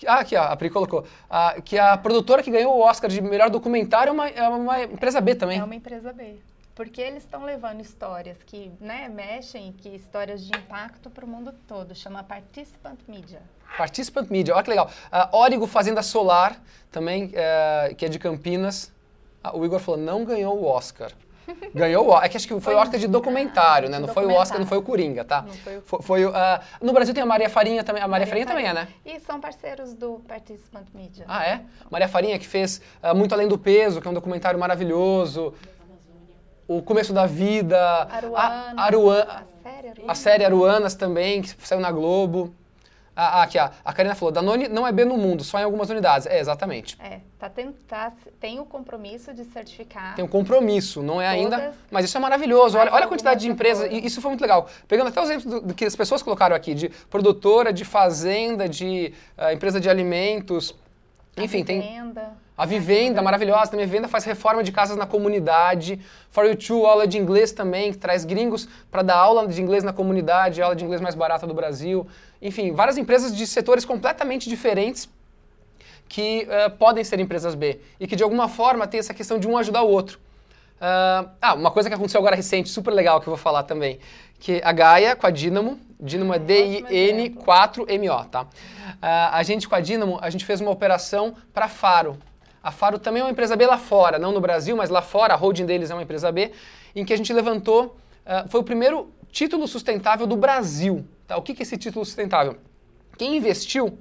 [0.07, 1.05] Ah, aqui, ó, a Pri colocou.
[1.31, 4.83] Ah, que a produtora que ganhou o Oscar de melhor documentário é uma, é uma
[4.83, 5.59] empresa B também.
[5.61, 6.35] É uma empresa B.
[6.77, 11.51] Porque eles estão levando histórias que né, mexem, que histórias de impacto para o mundo
[11.67, 11.95] todo.
[11.95, 13.41] Chama Participant Media.
[13.79, 14.91] Participant Media, olha que legal.
[15.11, 16.61] A Origo Fazenda Solar,
[16.93, 18.93] também, é, que é de Campinas.
[19.43, 21.11] Ah, o Igor falou, não ganhou o Oscar.
[21.75, 22.25] Ganhou o Oscar.
[22.25, 23.99] É que acho que foi, Foi o Oscar de documentário, né?
[23.99, 25.43] de Não foi o Oscar, não foi o Coringa, tá?
[25.43, 28.03] Não foi o- Foi, foi o, ah, no Brasil tem a Maria Farinha também.
[28.03, 28.89] A Maria, Farinha, também é, né?
[29.05, 31.25] E são parceiros do Participant Media.
[31.29, 31.63] Ah, é?
[31.89, 35.55] Maria Farinha, que fez ah, Muito Além do Peso, que é um documentário maravilhoso.
[36.69, 37.79] O Começo da Vida.
[38.11, 38.75] Aruana.
[38.77, 39.27] A, Aruan-
[40.09, 42.55] A série Aruanas também, que saiu na Globo.
[43.19, 45.89] Ah, aqui, a, a Karina falou, Danone não é B no mundo, só em algumas
[45.89, 46.27] unidades.
[46.27, 46.99] É, exatamente.
[47.01, 50.15] É, tá, tem, tá, tem o compromisso de certificar.
[50.15, 52.77] Tem um compromisso, não é ainda, mas isso é maravilhoso.
[52.77, 54.69] Olha, olha a quantidade de empresas, e isso foi muito legal.
[54.87, 58.69] Pegando até os exemplos do, do que as pessoas colocaram aqui, de produtora, de fazenda,
[58.69, 60.75] de ah, empresa de alimentos,
[61.39, 62.33] enfim, tem Venda.
[62.57, 66.01] A Vivenda, maravilhosa, também a Vivenda faz reforma de casas na comunidade.
[66.31, 69.85] For You Two, aula de inglês também, que traz gringos para dar aula de inglês
[69.85, 72.07] na comunidade, aula de inglês mais barata do Brasil.
[72.41, 75.09] Enfim, várias empresas de setores completamente diferentes
[76.09, 79.49] que eh, podem ser empresas B e que de alguma forma tem essa questão de
[79.49, 80.19] um ajudar o outro.
[80.81, 83.99] Ah, ah, uma coisa que aconteceu agora recente, super legal que eu vou falar também,
[84.39, 88.47] que a Gaia com a Dynamo, Dynamo é Ótimo D-I-N-4-M-O, tá?
[89.01, 92.19] Ah, a gente com a Dynamo, a gente fez uma operação para Faro.
[92.67, 95.35] A Faro também é uma empresa B lá fora, não no Brasil, mas lá fora,
[95.35, 96.51] a holding deles é uma empresa B,
[96.97, 97.97] em que a gente levantou,
[98.27, 101.07] ah, foi o primeiro título sustentável do Brasil.
[101.29, 101.37] Tá?
[101.37, 102.57] O que que é esse título sustentável?
[103.17, 103.97] Quem investiu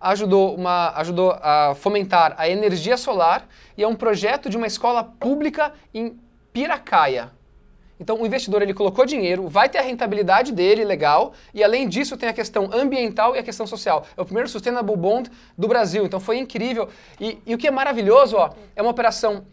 [0.00, 5.02] ajudou, uma, ajudou a fomentar a energia solar e é um projeto de uma escola
[5.02, 6.16] pública em
[6.52, 7.32] Piracaia.
[8.04, 12.18] Então o investidor ele colocou dinheiro, vai ter a rentabilidade dele, legal, e além disso
[12.18, 14.06] tem a questão ambiental e a questão social.
[14.14, 16.86] É o primeiro Sustainable Bond do Brasil, então foi incrível.
[17.18, 19.46] E, e o que é maravilhoso, ó, é uma operação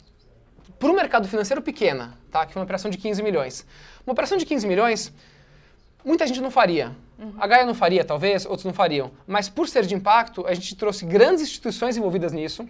[0.78, 2.46] para o mercado financeiro pequena, tá?
[2.46, 3.66] que foi uma operação de 15 milhões.
[4.06, 5.14] Uma operação de 15 milhões,
[6.04, 6.94] muita gente não faria.
[7.40, 9.12] A Gaia não faria, talvez, outros não fariam.
[9.26, 12.68] Mas por ser de impacto, a gente trouxe grandes instituições envolvidas nisso.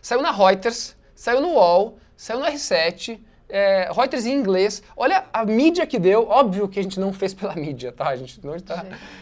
[0.00, 4.82] Saiu na Reuters, saiu no UOL, saiu no R7, é, Reuters em inglês.
[4.96, 6.28] Olha a mídia que deu.
[6.28, 8.08] Óbvio que a gente não fez pela mídia, tá?
[8.08, 8.76] A gente não está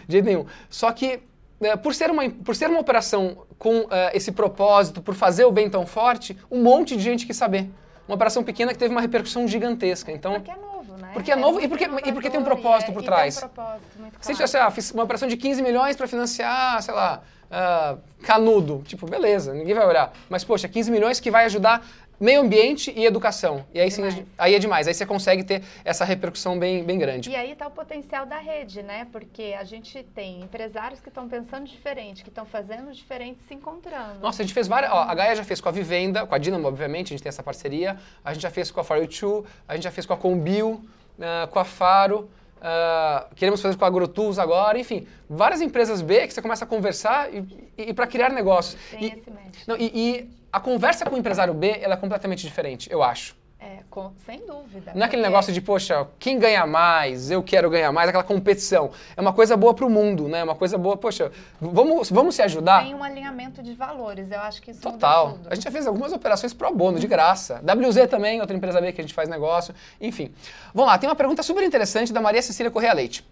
[0.07, 0.47] De jeito nenhum.
[0.69, 1.21] Só que
[1.61, 5.53] é, por, ser uma, por ser uma operação com é, esse propósito, por fazer o
[5.53, 7.71] bem tão forte, um monte de gente quis saber.
[8.07, 10.13] Uma operação pequena que teve uma repercussão gigantesca.
[10.13, 11.11] Então, Porque é novo, né?
[11.15, 13.37] Porque é novo e porque- e porque tem um propósito é- por trás.
[13.37, 14.67] Tem um propósito muito se a gente claro.
[14.67, 19.55] ah, fiz uma operação de 15 milhões para financiar, sei lá, ah, canudo, tipo, beleza,
[19.55, 20.13] ninguém vai olhar.
[20.29, 21.87] Mas, poxa, 15 milhões que vai ajudar
[22.21, 23.65] meio ambiente e educação.
[23.75, 24.27] E aí, sim, Demais.
[24.39, 24.89] aí é demais.
[24.89, 27.31] Aí você consegue ter essa repercussão bem, bem grande.
[27.31, 29.07] E aí está o potencial da rede, né?
[29.13, 34.21] Porque a gente tem empresários que estão pensando diferente, que estão fazendo diferente, se encontrando.
[34.21, 34.93] Nossa, a gente fez várias.
[34.93, 37.29] Ó, a Gaia já fez com a Vivenda, com a Dinamo, obviamente, a gente tem
[37.31, 37.99] essa parceria.
[38.25, 40.17] A gente já fez com a For You Two, a gente já fez com a
[40.17, 40.81] Combil,
[41.21, 42.29] ah, com a Faro.
[42.63, 46.69] ah, queremos fazer com a AgroTools agora, enfim, várias empresas B que você começa a
[46.69, 47.45] conversar e,
[47.77, 48.81] e, para criar negócios.
[48.91, 49.59] Tem E, esse match.
[49.67, 53.37] não, e, e a conversa com o empresário B ela é completamente diferente, eu acho.
[53.59, 54.93] É, com- sem dúvida.
[54.95, 58.23] Não é aquele porque negócio de, poxa, quem ganha mais, eu quero ganhar mais, aquela
[58.23, 58.91] competição.
[59.17, 60.41] É uma coisa boa para o mundo, né?
[60.41, 62.85] É uma coisa boa, poxa, vamos, vamos se ajudar?
[62.85, 65.39] Tem um alinhamento de valores, eu acho que isso Total.
[65.51, 67.61] A gente já fez algumas operações pro bono, de graça.
[67.65, 69.75] WZ também, outra empresa B que a gente faz negócio.
[70.01, 70.33] Enfim.
[70.75, 73.27] Vamos lá, tem uma pergunta super interessante da Maria Cecília Correia Leite.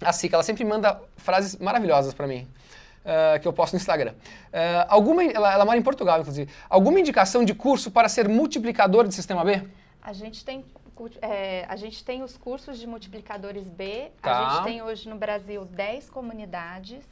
[0.00, 2.46] A Cica, ela sempre manda frases maravilhosas para mim.
[3.04, 4.14] Ah, que eu posto no Instagram.
[4.52, 6.50] Ah, alguma, ela, ela mora em Portugal, inclusive.
[6.68, 9.62] Alguma indicação de curso para ser multiplicador de sistema B?
[10.00, 10.64] A gente tem
[11.20, 14.12] é, a gente tem os cursos de multiplicadores B.
[14.20, 14.46] Tá.
[14.46, 17.08] A gente tem hoje no Brasil 10 comunidades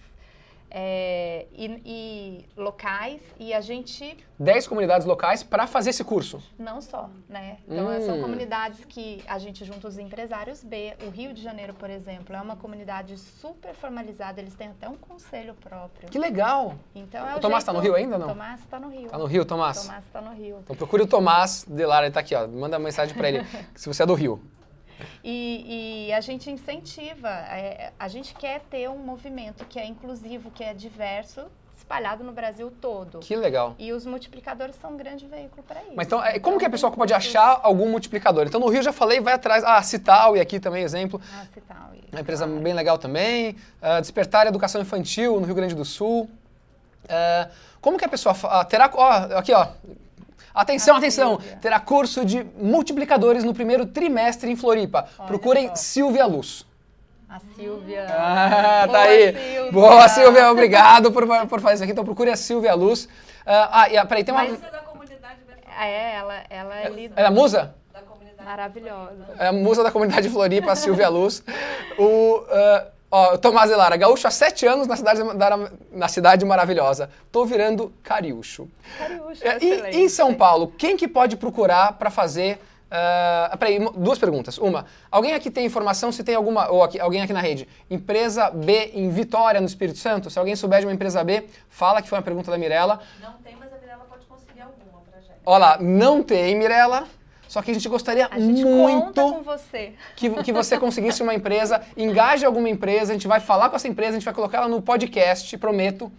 [0.70, 6.42] é, e, e locais e a gente 10 comunidades locais para fazer esse curso.
[6.58, 7.58] não só, né?
[7.68, 8.00] Então Hum.
[8.06, 10.94] são comunidades que a gente junta os empresários B.
[11.06, 14.40] O Rio de Janeiro, por exemplo, é uma comunidade super formalizada.
[14.40, 16.08] Eles têm até um conselho próprio.
[16.08, 16.74] Que legal!
[16.94, 18.28] Então é O o Tomás tá jeito- no Rio ainda não?
[18.28, 19.08] Tomás está no Rio.
[19.08, 19.82] Tá no Rio, Tomás?
[19.82, 20.58] Tomás está no Rio.
[20.62, 22.46] Então procure o Tomás Delara, ele tá aqui, ó.
[22.46, 23.44] Manda uma mensagem para ele,
[23.74, 24.40] se você é do Rio.
[25.22, 30.50] E, e a gente incentiva, é, a gente quer ter um movimento que é inclusivo,
[30.50, 31.46] que é diverso,
[31.76, 33.18] espalhado no Brasil todo.
[33.18, 33.74] Que legal.
[33.78, 35.92] E os multiplicadores são um grande veículo para isso.
[35.96, 38.46] Mas então, é, como que a tem pessoa pode achar algum multiplicador?
[38.46, 39.64] Então, no Rio já falei, vai atrás.
[39.64, 41.20] Ah, Cital, e aqui também exemplo.
[41.34, 42.60] Ah, se tal, e- Uma empresa claro.
[42.62, 43.56] bem legal também.
[43.82, 46.30] Ah, Despertar Educação Infantil no Rio Grande do Sul.
[47.08, 47.48] Ah,
[47.80, 48.88] como que a pessoa ah, terá.
[48.94, 49.66] Ó, aqui, ó.
[50.54, 51.38] Atenção, atenção!
[51.60, 55.08] Terá curso de multiplicadores no primeiro trimestre em Floripa.
[55.18, 55.74] Olha Procurem só.
[55.76, 56.66] Silvia Luz.
[57.28, 58.06] A Silvia.
[58.10, 59.32] Ah, tá Boa, aí.
[59.32, 59.72] Silvia.
[59.72, 61.92] Boa, Silvia, obrigado por, por fazer isso aqui.
[61.92, 63.08] Então procure a Silvia Luz.
[63.46, 64.42] Ah, ah, e, ah, peraí, tem uma.
[64.44, 67.14] Mas- da comunidade vertical, É, ela, ela é líder.
[67.16, 67.74] Ela é musa?
[68.44, 69.28] Maravilhosa.
[69.38, 71.44] É a musa da comunidade Floripa, a Silvia Luz.
[71.96, 77.10] O, ah, ó, Tomás Elara, gaúcho há sete anos na cidade, da- na cidade maravilhosa.
[77.32, 78.68] Tô virando cariúcho.
[78.98, 82.60] Cariúcha, É, e, em São Paulo, quem que pode procurar para fazer...
[82.90, 84.58] ah, peraí, duas perguntas.
[84.58, 88.50] Uma, alguém aqui tem informação se tem alguma, ou aqui- alguém aqui na rede, empresa
[88.50, 90.28] B em Vitória, no Espírito Santo?
[90.30, 93.00] Se alguém souber de uma empresa B, fala que foi uma pergunta da Mirella.
[93.22, 95.38] não tem, mas a Mirella pode conseguir alguma pra gente.
[95.46, 97.04] Olha lá, não tem, Mirella.
[97.50, 99.94] Só que a gente gostaria A gente muito você.
[100.14, 103.88] que, que você conseguisse uma empresa, engaje alguma empresa, a gente vai falar com essa
[103.88, 106.12] empresa, a gente vai colocar ela no podcast, prometo.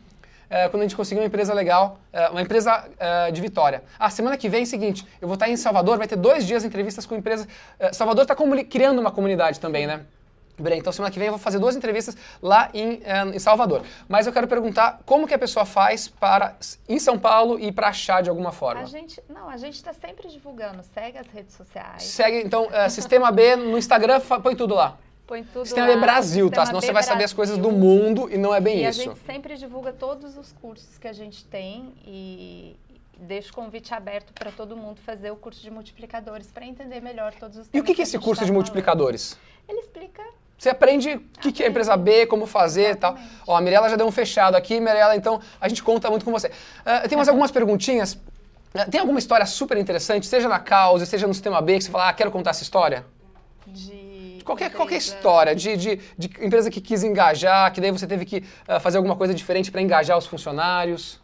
[0.50, 3.82] é, quando a gente conseguir uma empresa legal, é, uma empresa é, de Vitória.
[3.98, 6.46] Ah, semana que vem é o seguinte, eu vou estar em Salvador, vai ter dois
[6.46, 7.48] dias de entrevistas com empresas.
[7.94, 8.36] Salvador está
[8.70, 10.02] criando uma comunidade também, né?
[10.60, 13.84] Bem, então semana que vem eu vou fazer duas entrevistas lá em, é, em Salvador.
[14.08, 16.56] Mas eu quero perguntar como que a pessoa faz para,
[16.88, 18.82] em São Paulo, e para achar de alguma forma.
[18.82, 20.84] A gente, não, a gente está sempre divulgando.
[20.94, 22.04] Segue as redes sociais.
[22.04, 24.98] Segue, então, é, Sistema B no Instagram, põe tudo lá.
[25.26, 26.62] Põe tudo Sistema lá, B Brasil, tá?
[26.62, 27.80] Sistema Senão B você vai saber as coisas do Brasil.
[27.80, 29.04] mundo e não é bem E a isso.
[29.04, 32.76] gente sempre divulga todos os cursos que a gente tem e
[33.18, 37.34] deixa o convite aberto para todo mundo fazer o curso de multiplicadores para entender melhor
[37.36, 38.56] todos os E o que, que é a esse curso tá de falando.
[38.56, 39.38] multiplicadores?
[39.70, 40.24] Ele explica
[40.62, 43.18] Você aprende o que, que é a empresa B, como fazer e tal.
[43.48, 44.80] Ó, a Mirella já deu um fechado aqui.
[44.80, 46.52] Mirella, então, a gente conta muito com você.
[46.86, 48.16] Ah, tem mais algumas perguntinhas.
[48.76, 51.90] Ah, tem alguma história super interessante, seja na causa, seja no sistema B, que você
[51.90, 53.04] fala, ah, quero contar essa história?
[53.66, 58.24] de Qualquer, qualquer história de, de, de empresa que quis engajar, que daí você teve
[58.24, 61.20] que ah, fazer alguma coisa diferente para engajar os funcionários.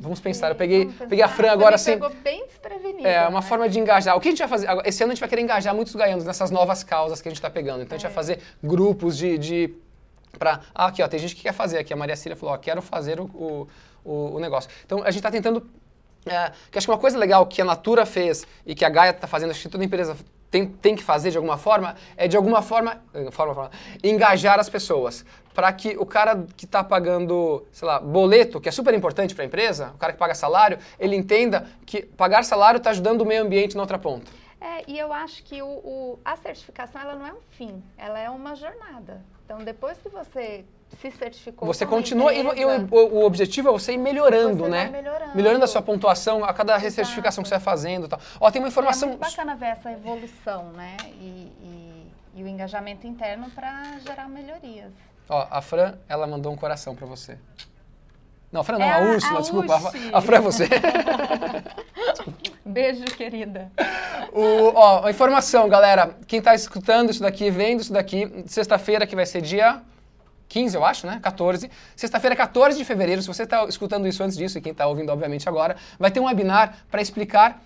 [0.00, 1.92] Vamos pensar, eu peguei, peguei a Fran agora assim.
[1.92, 3.06] pegou bem desprevenida.
[3.06, 3.46] É, uma né?
[3.46, 4.16] forma de engajar.
[4.16, 4.66] O que a gente vai fazer?
[4.86, 7.36] Esse ano a gente vai querer engajar muitos gaianos nessas novas causas que a gente
[7.38, 7.82] está pegando.
[7.82, 8.14] Então a gente vai É.
[8.14, 9.36] fazer grupos de.
[9.36, 9.74] de
[10.38, 11.92] pra, ah, aqui, ó, tem gente que quer fazer aqui.
[11.92, 13.68] A Maria Cília falou, ó, quero fazer o, o,
[14.02, 14.70] o- o negócio.
[14.86, 15.68] Então a gente está tentando.
[16.24, 19.10] É, que acho que uma coisa legal que a Natura fez e que a Gaia
[19.10, 20.16] está fazendo, acho que toda empresa
[20.50, 23.70] tem, tem que fazer de alguma forma, é de alguma forma, eh, forma, forma
[24.02, 25.24] engajar as pessoas.
[25.54, 29.44] Para que o cara que está pagando, sei lá, boleto, que é super importante para
[29.44, 33.26] a empresa, o cara que paga salário, ele entenda que pagar salário está ajudando o
[33.26, 34.30] meio ambiente na outra ponta.
[34.60, 38.18] É, e eu acho que o, o- a certificação ela não é um fim, ela
[38.18, 39.22] é uma jornada.
[39.44, 40.64] Então, depois que você
[40.98, 44.88] se certificou, Você continua e, e o, o- objetivo é você ir melhorando, Você né?
[44.90, 45.34] melhorando.
[45.36, 46.84] Melhorando a sua pontuação a cada Exato.
[46.84, 48.20] recertificação que você vai fazendo e tal.
[48.40, 49.08] Ó, tem uma É informação.
[49.08, 50.96] muito bacana ver essa evolução, né?
[51.20, 54.92] E, e- e o engajamento interno para gerar melhorias.
[55.28, 57.38] Ó, a Fran, ela mandou um coração pra você.
[58.52, 59.74] Não, a Fran não, É a a- Úrsula, a desculpa.
[59.76, 60.18] a-.
[60.18, 60.68] A Fran é você.
[62.64, 63.70] Beijo, querida.
[64.32, 66.16] O, ó, a informação, galera.
[66.26, 69.80] Quem tá escutando isso daqui, vendo isso daqui, sexta-feira, que vai ser dia
[70.50, 71.20] 15, eu acho, né?
[71.22, 71.70] 14.
[71.96, 75.10] Sexta-feira, 14 de fevereiro, se você tá escutando isso antes disso, e quem tá ouvindo,
[75.10, 77.62] obviamente, agora, vai ter um webinar para explicar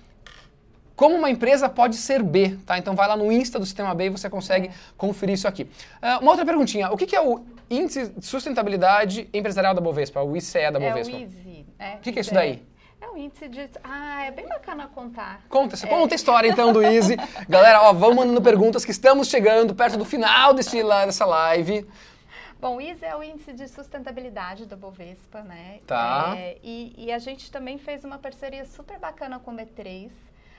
[0.95, 2.79] como uma empresa pode ser B, tá?
[2.79, 5.67] Então vai lá no Insta do Sistema B e você consegue conferir isso aqui.
[6.01, 10.23] Ah, uma outra perguntinha, o que, que é o Índice de Sustentabilidade Empresarial da Bovespa,
[10.23, 11.17] o ICE da É o Bovespa?
[11.17, 11.67] Easy.
[11.79, 11.95] né?
[11.97, 12.63] O que que é isso daí?
[13.01, 13.69] É o índice de...
[13.83, 15.41] Ah, é bem bacana contar.
[15.49, 15.89] Conta, você É.
[15.89, 17.17] conta a história então do Easy.
[17.49, 21.87] Galera, ó, vão mandando perguntas que estamos chegando perto do final desse, dessa live.
[22.65, 25.81] Bom, o ISE é o índice de sustentabilidade da Bovespa, né?
[25.87, 26.33] Tá.
[26.35, 30.11] É, e, e a gente também fez uma parceria super bacana com o B3.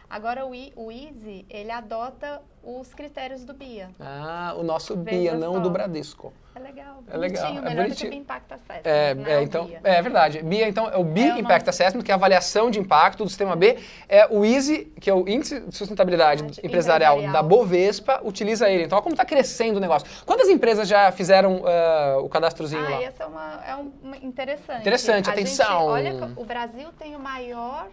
[0.09, 3.89] Agora o, I, o ISE, ele adota os critérios do BIA.
[3.99, 5.59] Ah, o nosso Veja BIA, não só.
[5.59, 6.33] do Bradesco.
[6.55, 7.03] É legal.
[7.11, 8.09] É legal, bonitinho, é melhor bonitinho.
[8.09, 8.81] do que o Impact Assessment.
[8.85, 9.81] É, né, é, o então, BIA.
[9.83, 10.41] é verdade.
[10.41, 13.29] BIA, então, é o B É Impact Assessment, que é a avaliação de impacto do
[13.29, 13.77] sistema B.
[14.07, 17.33] É o EASY, que é o Índice de Sustentabilidade Empresarial, empresarial.
[17.33, 18.85] da Bovespa, utiliza ele.
[18.85, 20.07] Então, olha como está crescendo o negócio.
[20.25, 23.03] Quantas empresas já fizeram ah, o cadastrozinho Ah, lá?
[23.03, 24.81] essa é uma, é um- uma interessante.
[24.81, 25.97] Interessante, A atenção.
[25.97, 27.87] Gente, olha, o Brasil tem o maior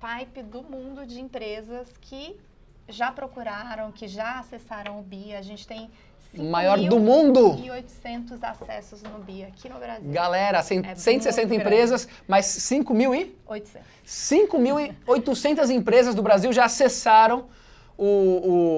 [0.00, 2.36] pipe do mundo de empresas que
[2.88, 5.38] já procuraram, que já acessaram o BIA.
[5.38, 5.90] A gente tem
[6.32, 7.56] Maior do mundo!
[7.56, 10.10] 1.800 acessos no BIA aqui no Brasil.
[10.12, 13.36] Galera, cem- É 160 muito empresas, mas 5 mil e...
[13.48, 13.84] 800.
[14.06, 17.46] 5.800 empresas do Brasil já acessaram
[17.98, 18.04] o,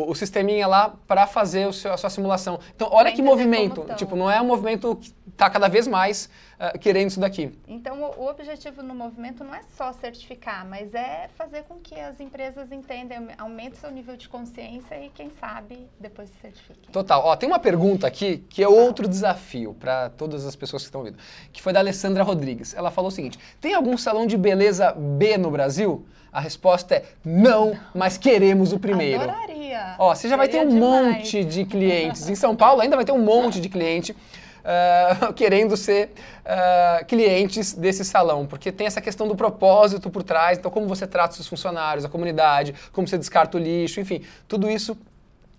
[0.07, 2.59] o, o sisteminha lá para fazer o seu- a sua simulação.
[2.75, 3.85] Então, olha que movimento.
[3.97, 6.29] Tipo, não é um movimento que está cada vez mais
[6.59, 7.51] ah, querendo isso daqui.
[7.67, 11.99] Então, o, o objetivo no movimento não é só certificar, mas é fazer com que
[11.99, 16.91] as empresas entendam, aumentem seu nível de consciência e, quem sabe, depois se certifiquem.
[16.93, 17.21] Total.
[17.25, 21.01] Ó, tem uma pergunta aqui que é outro desafio para todas as pessoas que estão
[21.01, 21.19] ouvindo,
[21.53, 22.75] que foi da Alessandra Rodrigues.
[22.75, 26.07] Ela falou o seguinte: tem algum salão de beleza B no Brasil?
[26.33, 29.23] A resposta é não, mas queremos o primeiro.
[29.23, 29.97] Adoraria.
[29.99, 31.17] Ó, você já vai ter Seria um demais.
[31.19, 32.27] monte de clientes.
[32.27, 34.17] Em São Paulo ainda vai ter um monte de cliente
[34.65, 36.11] ah, querendo ser
[36.45, 40.59] ah, clientes desse salão, porque tem essa questão do propósito por trás.
[40.59, 44.23] Então, como você trata os seus funcionários, a comunidade, como você descarta o lixo, enfim,
[44.49, 44.97] tudo isso.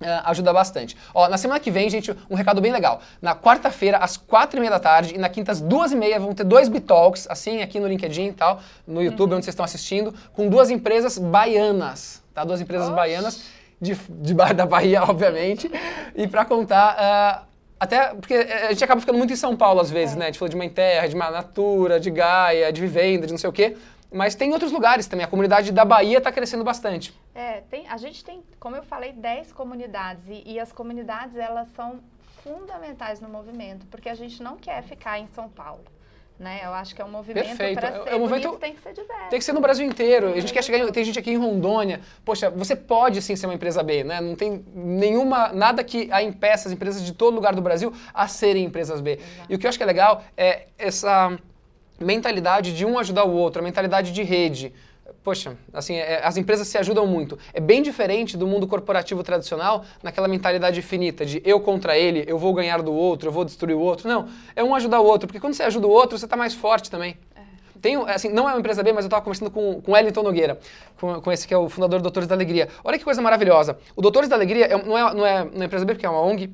[0.02, 0.98] ah, ajuda bastante.
[1.14, 3.02] Ó, na semana que vem, gente, um recado bem legal.
[3.22, 6.20] Na quarta-feira, às quatro e meia da tarde, e na quinta, às duas e meia,
[6.20, 9.64] vão ter dois Bitalks, assim, aqui no LinkedIn e tal, no YouTube, onde vocês estão
[9.64, 12.44] assistindo, com duas empresas baianas, tá?
[12.44, 12.96] Duas empresas Oxe.
[12.96, 13.44] baianas
[13.80, 15.72] de, de da Bahia, obviamente,
[16.16, 16.96] e para contar.
[16.98, 17.44] ah,
[17.84, 20.20] até porque eh, a gente acaba ficando muito em São Paulo às vezes, É.
[20.20, 20.26] né?
[20.26, 23.50] A gente falou de Mãe Terra, de Natura, de Gaia, de Vivenda, de não sei
[23.50, 23.76] o quê.
[24.12, 25.26] Mas tem outros lugares também.
[25.26, 27.14] A comunidade da Bahia está crescendo bastante.
[27.34, 30.24] É, tem, a gente tem, como eu falei, 10 comunidades.
[30.30, 32.00] E, e as comunidades, elas são
[32.44, 35.84] fundamentais no movimento, porque a gente não quer ficar em São Paulo.
[36.44, 36.60] Né?
[36.64, 37.80] Eu acho que é um movimento Perfeito.
[37.80, 39.30] para É- ser é um movimento- tem que ser diverso.
[39.30, 40.28] Tem que ser no Brasil inteiro.
[40.34, 42.02] A gente quer chegar em, tem gente aqui em Rondônia.
[42.26, 44.20] Poxa, você pode sim ser uma empresa B, né?
[44.20, 48.28] Não tem nenhuma nada que a impeça as empresas de todo lugar do Brasil a
[48.28, 49.20] serem empresas B.
[49.48, 51.38] E o que eu acho que é legal é essa
[52.00, 54.74] mentalidade de um ajudar o outro, a mentalidade de rede.
[55.24, 57.40] Poxa, assim, é- as empresas se ajudam muito.
[57.54, 62.38] É bem diferente do mundo corporativo tradicional, naquela mentalidade finita de eu contra ele, eu
[62.38, 64.08] vou ganhar do outro, eu vou destruir o outro.
[64.10, 66.54] Não, é um ajudar o outro, porque quando você ajuda o outro, você está mais
[66.54, 67.16] forte também.
[67.82, 69.94] Tem, um- assim, não é uma empresa B, mas eu estava conversando com, com o
[69.94, 70.58] Wellington Nogueira,
[71.00, 72.70] com, com esse que é o fundador do Doutores da Alegria.
[72.84, 73.78] Olha que coisa maravilhosa.
[73.96, 76.10] O Doutores da Alegria é- não, é, não, é, não é empresa B, porque é
[76.10, 76.50] uma ONG,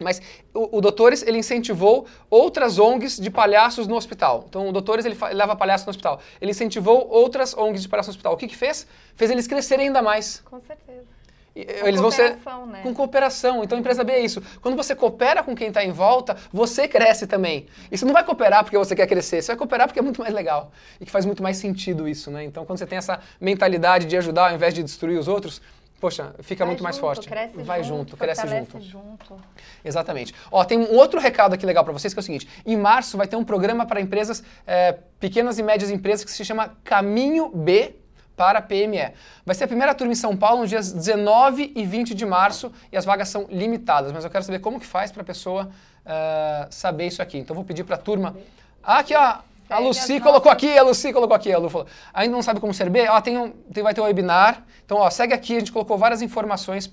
[0.00, 0.20] mas
[0.54, 4.44] o, o Doutores, ele incentivou outras ONGs de palhaços no hospital.
[4.48, 6.20] Então, o Doutores, ele, ele leva palhaço no hospital.
[6.40, 8.32] Ele incentivou outras ONGs de palhaço no hospital.
[8.32, 8.86] O que que fez?
[9.14, 10.40] Fez eles crescerem ainda mais.
[10.40, 11.20] Com certeza.
[11.54, 12.80] E, Com eles vão ser né?
[12.82, 13.64] com cooperação.
[13.64, 14.42] Então, a empresa B é isso.
[14.60, 17.66] Quando você coopera com quem está em volta, você cresce também.
[17.90, 20.20] E você não vai cooperar porque você quer crescer, você vai cooperar porque é muito
[20.20, 20.70] mais legal
[21.00, 22.44] e que faz muito mais sentido isso, né?
[22.44, 25.60] Então, quando você tem essa mentalidade de ajudar ao invés de destruir os outros,
[26.00, 27.28] poxa, fica Vai muito mais junto, forte.
[27.28, 29.28] Cresce vai junto, cresce fortalece junto.
[29.28, 29.36] junto.
[29.84, 30.34] Exatamente.
[30.50, 33.16] Ó, tem um outro recado aqui legal para vocês que é o seguinte: em março
[33.16, 37.50] vai ter um programa para empresas, é, pequenas e médias empresas, que se chama Caminho
[37.50, 37.94] B
[38.34, 39.12] para PME.
[39.44, 42.72] Vai ser a primeira turma em São Paulo nos dias 19 e 20 de março
[42.90, 44.12] e as vagas são limitadas.
[44.12, 45.70] Mas eu quero saber como que faz para a pessoa
[46.06, 47.36] ah, saber isso aqui.
[47.36, 48.34] Então vou pedir para a turma.
[48.82, 49.49] Ah, aqui ó.
[49.70, 51.86] A as colocou nossas- aqui, a Lucy colocou aqui, a Lu falou.
[52.12, 53.08] Ainda não sabe como ser B?
[53.08, 54.64] Ó, tem um, tem, vai ter um webinar.
[54.84, 56.92] Então, ó, segue aqui, a gente colocou várias informações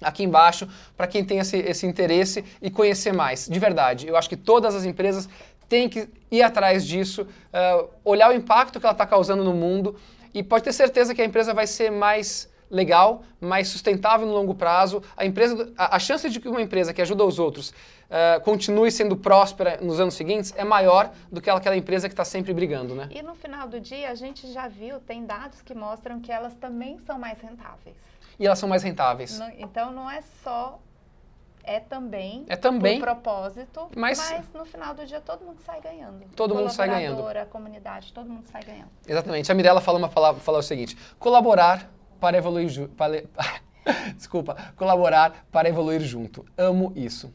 [0.00, 3.48] aqui embaixo para quem tem esse, esse interesse e conhecer mais.
[3.48, 5.28] De verdade, eu acho que todas as empresas
[5.68, 9.96] têm que ir atrás disso, eh, olhar o impacto que ela está causando no mundo
[10.32, 12.48] e pode ter certeza que a empresa vai ser mais
[12.78, 15.02] legal, mais sustentável no longo prazo.
[15.16, 17.72] A, empresa, a, a chance de que uma empresa que ajuda os outros
[18.10, 22.24] eh, continue sendo próspera nos anos seguintes é maior do que aquela empresa que está
[22.24, 23.08] sempre brigando, né?
[23.10, 26.54] E no final do dia, a gente já viu, tem dados que mostram que elas
[26.54, 27.96] também são mais rentáveis.
[28.38, 29.38] E elas são mais rentáveis.
[29.38, 30.80] Não- então não é só,
[31.62, 35.80] é também, É também, por propósito, mas- mas, no final do dia todo mundo sai
[35.80, 36.24] ganhando.
[36.34, 37.24] Todo mundo sai ganhando.
[37.26, 38.90] A comunidade, todo mundo sai ganhando.
[39.06, 39.50] Exatamente.
[39.50, 41.88] A Mirella uma palavra, falou o seguinte: colaborar
[42.24, 42.70] para evoluir
[44.16, 46.42] Desculpa, colaborar para evoluir junto.
[46.56, 47.30] Amo isso.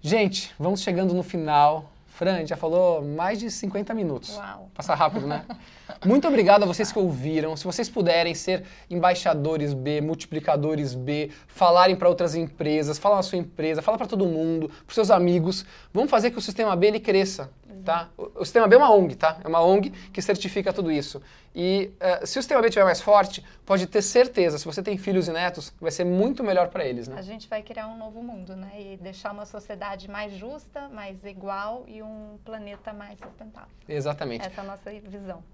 [0.00, 1.90] Gente, vamos chegando no final.
[2.06, 4.34] Fran, já falou mais de 50 minutos.
[4.36, 4.70] Uau.
[4.72, 5.44] Passa rápido, né?
[6.06, 7.54] Muito obrigado a vocês que ouviram.
[7.54, 13.36] Se vocês puderem ser embaixadores B, multiplicadores B, falarem para outras empresas, falar na sua
[13.36, 17.00] empresa, fala para todo mundo, para seus amigos, vamos fazer que o sistema B ele
[17.00, 17.50] cresça,
[17.82, 18.08] tá?
[18.16, 19.38] O, o sistema B é uma ONG, tá?
[19.42, 21.20] É uma ONG que certifica tudo isso.
[21.54, 24.98] E eh, se o sistema B estiver mais forte, pode ter certeza, se você tem
[24.98, 27.16] filhos e netos, vai ser muito melhor para eles, né?
[27.16, 28.72] A gente vai criar um novo mundo, né?
[28.76, 33.68] E deixar uma sociedade mais justa, mais igual e um planeta mais sustentável.
[33.88, 34.46] Exatamente.
[34.46, 35.44] Essa é a nossa visão.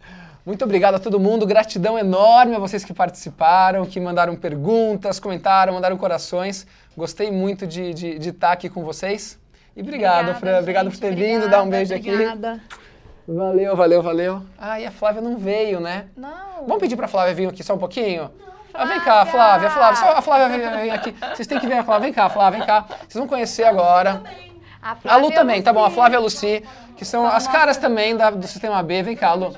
[0.44, 5.74] Muito obrigado a todo mundo, gratidão enorme a vocês que participaram, que mandaram perguntas, comentaram,
[5.74, 6.66] mandaram corações.
[6.96, 9.39] Gostei muito de estar de, de estar aqui com vocês.
[9.76, 10.58] E obrigado, Obrigada, Fran.
[10.58, 12.10] Obrigado por gente, ter vindo, dar um obrigada, beijo aqui.
[12.12, 12.60] obrigada.
[13.28, 14.42] Valeu, valeu, valeu.
[14.58, 16.06] Ah, e a Flávia não veio, né?
[16.16, 16.64] Não.
[16.66, 18.30] Vamos pedir pra Flávia vir aqui só um pouquinho?
[18.74, 19.96] Ah, vem cá, Flávia, Flávia.
[19.96, 21.14] Só a Flávia vem, vem aqui.
[21.34, 22.04] Vocês têm que ver a Flávia.
[22.06, 22.86] Vem cá, Flávia, vem cá.
[23.00, 24.22] Vocês vão conhecer agora.
[24.82, 25.80] A, A Lu também, tá bom.
[25.80, 25.94] A Lucy.
[25.94, 26.64] Flávia e a Lucy,
[26.96, 29.02] que são as caras também da- do Sistema B.
[29.02, 29.54] Vem cá, Lu.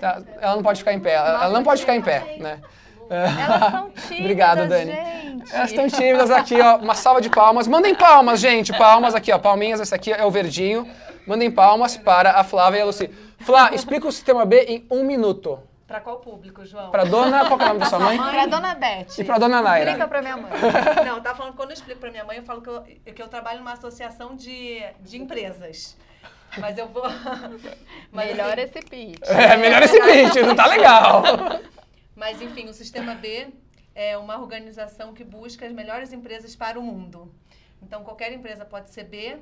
[0.00, 1.14] Tá, Ela não pode ficar em pé.
[1.14, 2.58] Ela não pode ficar em pé, né?
[3.10, 4.92] Elas são tímidas, Obrigado, Dani.
[4.92, 5.54] gente.
[5.54, 6.76] Elas estão tímidas aqui, ó.
[6.76, 7.66] Uma salva de palmas.
[7.66, 8.72] Mandem palmas, gente.
[8.76, 9.38] Palmas aqui, ó.
[9.38, 9.80] Palminhas.
[9.80, 10.88] Esse aqui é o verdinho.
[11.26, 13.08] Mandem palmas para a Flávia e a Lucy.
[13.40, 15.58] Flá, explica o Sistema B em um minuto.
[15.86, 16.90] Pra qual público, João?
[16.90, 17.44] Pra dona...
[17.46, 18.16] Qual é o nome da sua mãe?
[18.16, 19.06] Pra dona Beth.
[19.18, 19.90] E pra dona Naira.
[19.90, 20.50] Explica pra minha mãe.
[21.06, 22.82] Não, tá falando que quando eu explico pra minha mãe, eu falo que eu,
[23.14, 25.96] que eu trabalho numa associação de, de empresas.
[26.56, 27.02] Mas eu vou.
[28.10, 29.18] Mas, Melhor assim, esse pitch.
[29.28, 31.22] É, melhor esse pitch, não tá legal.
[32.14, 33.48] Mas enfim, o Sistema B
[33.94, 37.32] é uma organização que busca as melhores empresas para o mundo.
[37.82, 39.38] Então qualquer empresa pode ser B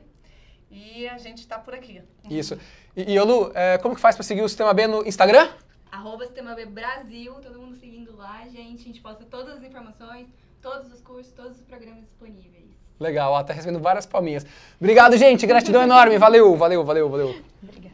[0.71, 2.03] e a gente está por aqui.
[2.29, 2.59] Isso.
[2.97, 5.49] E, e ô, Lu, é, como que faz pra seguir o Sistema B no Instagram?
[5.91, 8.81] Arroba Sistema B Brasil, todo mundo seguindo lá, gente.
[8.81, 10.27] A gente posta todas as informações,
[10.61, 12.71] todos os cursos, todos os programas disponíveis.
[12.99, 14.47] Legal, ó, tá recebendo várias palminhas.
[14.81, 15.47] Obrigado, gente.
[15.47, 16.17] Gratidão enorme.
[16.19, 17.43] Valeu, valeu, valeu, valeu.
[17.63, 17.92] Obrigada.